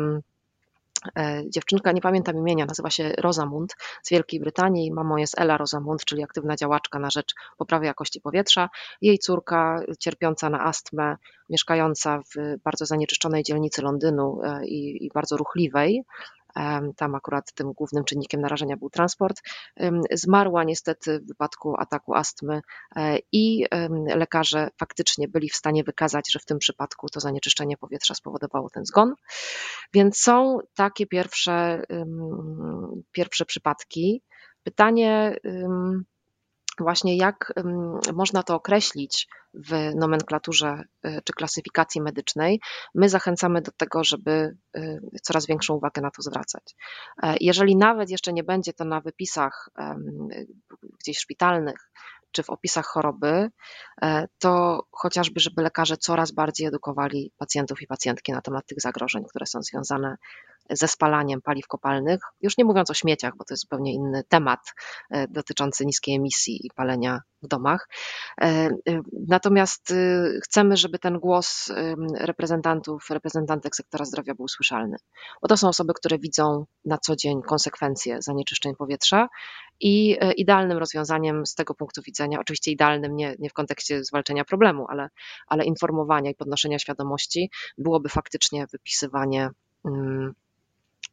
dziewczynka, 1.49 1.91
nie 1.91 2.01
pamiętam 2.01 2.37
imienia, 2.37 2.65
nazywa 2.65 2.89
się 2.89 3.13
Rosamund 3.17 3.75
z 4.03 4.09
Wielkiej 4.09 4.39
Brytanii. 4.39 4.91
Mamą 4.91 5.17
jest 5.17 5.39
Ella 5.39 5.57
Rosamund, 5.57 6.05
czyli 6.05 6.23
aktywna 6.23 6.55
działaczka 6.55 6.99
na 6.99 7.09
rzecz 7.09 7.33
poprawy 7.57 7.85
jakości 7.85 8.21
powietrza. 8.21 8.69
Jej 9.01 9.19
córka, 9.19 9.79
cierpiąca 9.99 10.49
na 10.49 10.65
astmę, 10.65 11.17
mieszkająca 11.49 12.19
w 12.19 12.63
bardzo 12.63 12.85
zanieczyszczonej 12.85 13.43
dzielnicy 13.43 13.81
Londynu 13.81 14.41
e, 14.43 14.65
i, 14.65 15.05
i 15.05 15.09
bardzo 15.13 15.37
ruchliwej, 15.37 16.03
tam 16.97 17.15
akurat 17.15 17.53
tym 17.53 17.73
głównym 17.73 18.03
czynnikiem 18.03 18.41
narażenia 18.41 18.77
był 18.77 18.89
transport. 18.89 19.41
Zmarła 20.11 20.63
niestety 20.63 21.19
w 21.19 21.27
wypadku 21.27 21.75
ataku 21.79 22.13
astmy 22.15 22.61
e, 22.95 23.17
i 23.31 23.65
lekarze 24.15 24.69
faktycznie 24.79 25.27
byli 25.27 25.49
w 25.49 25.55
stanie 25.55 25.83
wykazać, 25.83 26.31
że 26.31 26.39
w 26.39 26.45
tym 26.45 26.57
przypadku 26.57 27.09
to 27.09 27.19
zanieczyszczenie 27.19 27.77
powietrza 27.77 28.13
spowodowało 28.13 28.69
ten 28.69 28.85
zgon. 28.85 29.13
Więc 29.93 30.17
są 30.17 30.59
takie 30.75 31.07
pierwsze, 31.07 31.83
pierwsze 33.11 33.45
przypadki. 33.45 34.21
Pytanie, 34.63 35.37
właśnie 36.79 37.17
jak 37.17 37.53
można 38.13 38.43
to 38.43 38.55
określić 38.55 39.27
w 39.53 39.95
nomenklaturze 39.95 40.83
y, 41.05 41.21
czy 41.23 41.33
klasyfikacji 41.33 42.01
medycznej, 42.01 42.59
my 42.95 43.09
zachęcamy 43.09 43.61
do 43.61 43.71
tego, 43.77 44.03
żeby 44.03 44.57
y, 44.77 44.99
coraz 45.23 45.47
większą 45.47 45.73
uwagę 45.73 46.01
na 46.01 46.11
to 46.11 46.21
zwracać. 46.21 46.75
E, 47.23 47.35
jeżeli 47.41 47.75
nawet 47.75 48.09
jeszcze 48.09 48.33
nie 48.33 48.43
będzie 48.43 48.73
to 48.73 48.85
na 48.85 49.01
wypisach 49.01 49.69
gdzieś 50.99 51.17
szpitalnych, 51.17 51.89
czy 52.35 52.43
w 52.43 52.49
opisach 52.49 52.85
choroby, 52.85 53.49
e, 54.01 54.27
to 54.39 54.83
chociażby, 54.91 55.39
żeby 55.39 55.61
lekarze 55.61 55.97
coraz 55.97 56.31
bardziej 56.31 56.67
edukowali 56.67 57.31
pacjentów 57.37 57.81
i 57.81 57.87
pacjentki 57.87 58.31
na 58.31 58.41
temat 58.41 58.65
tych 58.65 58.81
zagrożeń, 58.81 59.23
które 59.29 59.45
są 59.45 59.63
związane 59.63 60.15
ze 60.69 60.87
spalaniem 60.87 61.41
paliw 61.41 61.67
kopalnych, 61.67 62.21
już 62.41 62.57
nie 62.57 62.65
mówiąc 62.65 62.89
o 62.89 62.93
śmieciach, 62.93 63.33
bo 63.37 63.43
to 63.45 63.53
jest 63.53 63.61
zupełnie 63.61 63.93
inny 63.93 64.23
temat 64.29 64.59
e, 65.11 65.27
dotyczący 65.27 65.85
niskiej 65.85 66.15
emisji 66.15 66.65
i 66.67 66.69
palenia 66.75 67.19
w 67.43 67.47
domach. 67.47 67.89
E, 68.41 68.69
natomiast 69.27 69.93
chcemy, 70.43 70.77
żeby 70.77 70.99
ten 70.99 71.19
głos 71.19 71.71
reprezentantów, 72.15 73.09
reprezentantek 73.09 73.75
sektora 73.75 74.05
zdrowia 74.05 74.35
był 74.35 74.47
słyszalny, 74.47 74.97
bo 75.41 75.47
to 75.47 75.57
są 75.57 75.67
osoby, 75.67 75.93
które 75.93 76.19
widzą 76.19 76.65
na 76.85 76.97
co 76.97 77.15
dzień 77.15 77.41
konsekwencje 77.41 78.21
zanieczyszczeń 78.21 78.75
powietrza 78.75 79.27
i 79.79 80.17
idealnym 80.37 80.77
rozwiązaniem 80.77 81.45
z 81.45 81.55
tego 81.55 81.73
punktu 81.73 82.01
widzenia, 82.01 82.39
oczywiście 82.39 82.71
idealnym 82.71 83.15
nie, 83.15 83.35
nie 83.39 83.49
w 83.49 83.53
kontekście 83.53 84.03
zwalczenia 84.03 84.45
problemu, 84.45 84.85
ale, 84.89 85.09
ale 85.47 85.65
informowania 85.65 86.31
i 86.31 86.35
podnoszenia 86.35 86.79
świadomości 86.79 87.49
byłoby 87.77 88.09
faktycznie 88.09 88.67
wypisywanie 88.67 89.49
mm, 89.85 90.33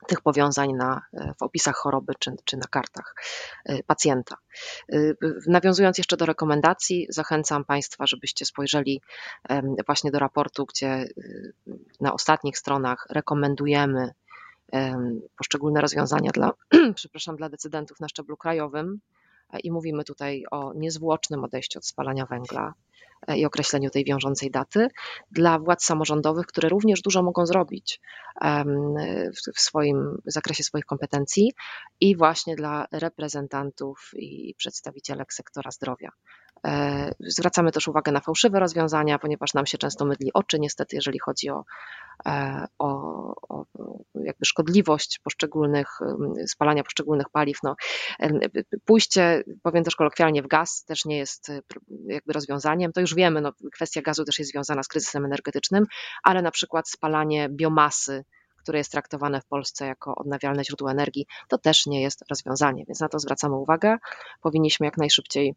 tych 0.06 0.20
powiązań 0.20 0.72
na, 0.72 1.02
e, 1.12 1.34
w 1.38 1.42
opisach 1.42 1.76
choroby 1.76 2.12
czy, 2.18 2.32
czy 2.44 2.56
na 2.56 2.64
kartach 2.70 3.14
e, 3.64 3.82
pacjenta. 3.82 4.36
E, 4.92 4.98
nawiązując 5.46 5.98
jeszcze 5.98 6.16
do 6.16 6.26
rekomendacji, 6.26 7.06
zachęcam 7.08 7.64
Państwa, 7.64 8.06
żebyście 8.06 8.44
spojrzeli 8.44 9.00
właśnie 9.86 10.10
do 10.10 10.18
raportu, 10.18 10.66
gdzie 10.66 11.06
na 12.00 12.12
ostatnich 12.12 12.58
stronach 12.58 13.06
rekomendujemy 13.10 14.10
poszczególne 15.36 15.80
rozwiązania 15.80 16.30
dla, 16.30 16.52
przepraszam, 16.94 17.36
dla 17.36 17.48
decydentów 17.48 18.00
na 18.00 18.08
szczeblu 18.08 18.36
krajowym 18.36 19.00
i 19.64 19.70
mówimy 19.70 20.04
tutaj 20.04 20.44
o 20.50 20.72
niezwłocznym 20.74 21.44
odejściu 21.44 21.78
od 21.78 21.86
spalania 21.86 22.26
węgla, 22.26 22.74
E, 23.26 23.38
i 23.38 23.46
określeniu 23.46 23.90
tej 23.90 24.04
wiążącej 24.04 24.50
daty 24.50 24.88
dla 25.30 25.58
władz 25.58 25.84
samorządowych, 25.84 26.46
które 26.46 26.68
również 26.68 27.02
dużo 27.02 27.22
mogą 27.22 27.46
zrobić 27.46 28.00
w 29.56 29.60
swoim 29.60 30.18
w 30.26 30.32
zakresie 30.32 30.64
swoich 30.64 30.84
kompetencji 30.84 31.52
i 32.00 32.16
właśnie 32.16 32.56
dla 32.56 32.86
reprezentantów 32.92 34.10
i 34.16 34.54
przedstawicielek 34.58 35.32
sektora 35.32 35.70
zdrowia. 35.70 36.10
E, 36.66 37.10
zwracamy 37.20 37.72
też 37.72 37.88
uwagę 37.88 38.12
na 38.12 38.20
fałszywe 38.20 38.60
rozwiązania, 38.60 39.18
ponieważ 39.18 39.54
nam 39.54 39.66
się 39.66 39.78
często 39.78 40.04
mydli 40.04 40.30
oczy, 40.34 40.58
niestety, 40.60 40.96
jeżeli 40.96 41.18
chodzi 41.18 41.50
o, 41.50 41.64
e, 42.26 42.66
o, 42.78 42.88
o 43.48 43.64
jakby 44.14 44.44
szkodliwość 44.44 45.20
poszczególnych, 45.24 45.98
spalania 46.46 46.84
poszczególnych 46.84 47.28
paliw. 47.32 47.58
No, 47.62 47.76
pójście, 48.84 49.44
powiem 49.62 49.84
też 49.84 49.96
kolokwialnie, 49.96 50.42
w 50.42 50.46
gaz 50.46 50.84
też 50.84 51.04
nie 51.04 51.18
jest 51.18 51.52
jakby 52.06 52.32
rozwiązaniem. 52.32 52.92
To 52.92 53.00
już 53.00 53.14
wiemy, 53.14 53.40
no, 53.40 53.52
kwestia 53.74 54.02
gazu 54.02 54.24
też 54.24 54.38
jest 54.38 54.50
związana 54.50 54.82
z 54.82 54.88
kryzysem 54.88 55.24
energetycznym, 55.24 55.84
ale 56.22 56.42
na 56.42 56.50
przykład 56.50 56.88
spalanie 56.88 57.48
biomasy, 57.48 58.24
które 58.56 58.78
jest 58.78 58.92
traktowane 58.92 59.40
w 59.40 59.46
Polsce 59.46 59.86
jako 59.86 60.14
odnawialne 60.14 60.64
źródło 60.64 60.90
energii, 60.90 61.26
to 61.48 61.58
też 61.58 61.86
nie 61.86 62.02
jest 62.02 62.24
rozwiązanie, 62.30 62.84
więc 62.88 63.00
na 63.00 63.08
to 63.08 63.18
zwracamy 63.18 63.56
uwagę. 63.56 63.96
Powinniśmy 64.40 64.86
jak 64.86 64.96
najszybciej 64.96 65.54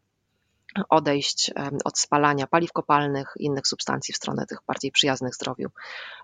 odejść 0.88 1.52
od 1.84 1.98
spalania 1.98 2.46
paliw 2.46 2.72
kopalnych 2.72 3.34
i 3.38 3.44
innych 3.44 3.66
substancji 3.66 4.14
w 4.14 4.16
stronę 4.16 4.46
tych 4.46 4.58
bardziej 4.66 4.92
przyjaznych 4.92 5.34
zdrowiu 5.34 5.68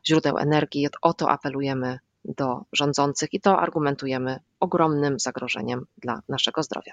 źródeł 0.06 0.38
energii. 0.38 0.88
O 1.02 1.14
to 1.14 1.30
apelujemy 1.30 1.98
do 2.24 2.64
rządzących 2.72 3.34
i 3.34 3.40
to 3.40 3.60
argumentujemy 3.60 4.40
ogromnym 4.60 5.20
zagrożeniem 5.20 5.86
dla 5.98 6.22
naszego 6.28 6.62
zdrowia. 6.62 6.92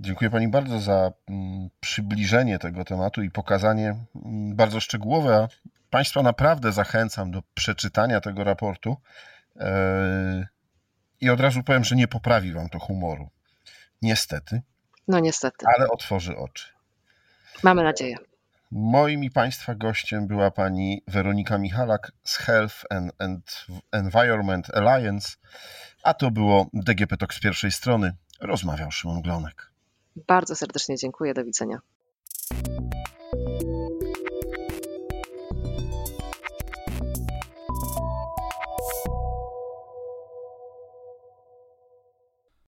Dziękuję 0.00 0.30
Pani 0.30 0.48
bardzo 0.48 0.80
za 0.80 1.12
mm, 1.28 1.68
przybliżenie 1.80 2.58
tego 2.58 2.84
tematu 2.84 3.22
i 3.22 3.30
pokazanie 3.30 3.88
mm, 3.88 4.56
bardzo 4.56 4.80
szczegółowe. 4.80 5.48
Państwa 5.90 6.22
naprawdę 6.22 6.72
zachęcam 6.72 7.30
do 7.30 7.42
przeczytania 7.54 8.20
tego 8.20 8.44
raportu. 8.44 8.96
E, 9.56 10.46
I 11.20 11.30
od 11.30 11.40
razu 11.40 11.62
powiem, 11.62 11.84
że 11.84 11.96
nie 11.96 12.08
poprawi 12.08 12.52
Wam 12.52 12.68
to 12.68 12.78
humoru. 12.78 13.28
Niestety. 14.02 14.62
No 15.08 15.20
niestety. 15.20 15.66
Ale 15.76 15.88
otworzy 15.88 16.36
oczy. 16.36 16.68
Mamy 17.62 17.82
nadzieję. 17.82 18.16
Moim 18.70 19.24
i 19.24 19.30
Państwa 19.30 19.74
gościem 19.74 20.26
była 20.26 20.50
pani 20.50 21.02
Weronika 21.08 21.58
Michalak 21.58 22.12
z 22.24 22.36
Health 22.36 22.84
and, 22.90 23.12
and 23.18 23.66
Environment 23.92 24.70
Alliance, 24.74 25.28
a 26.02 26.14
to 26.14 26.30
było 26.30 26.66
DGP 26.72 27.16
Talk 27.16 27.34
z 27.34 27.40
pierwszej 27.40 27.72
strony. 27.72 28.12
Rozmawiał 28.40 28.90
Szymon 28.90 29.22
Glonek. 29.22 29.72
Bardzo 30.16 30.56
serdecznie 30.56 30.96
dziękuję. 30.96 31.34
Do 31.34 31.44
widzenia. 31.44 31.78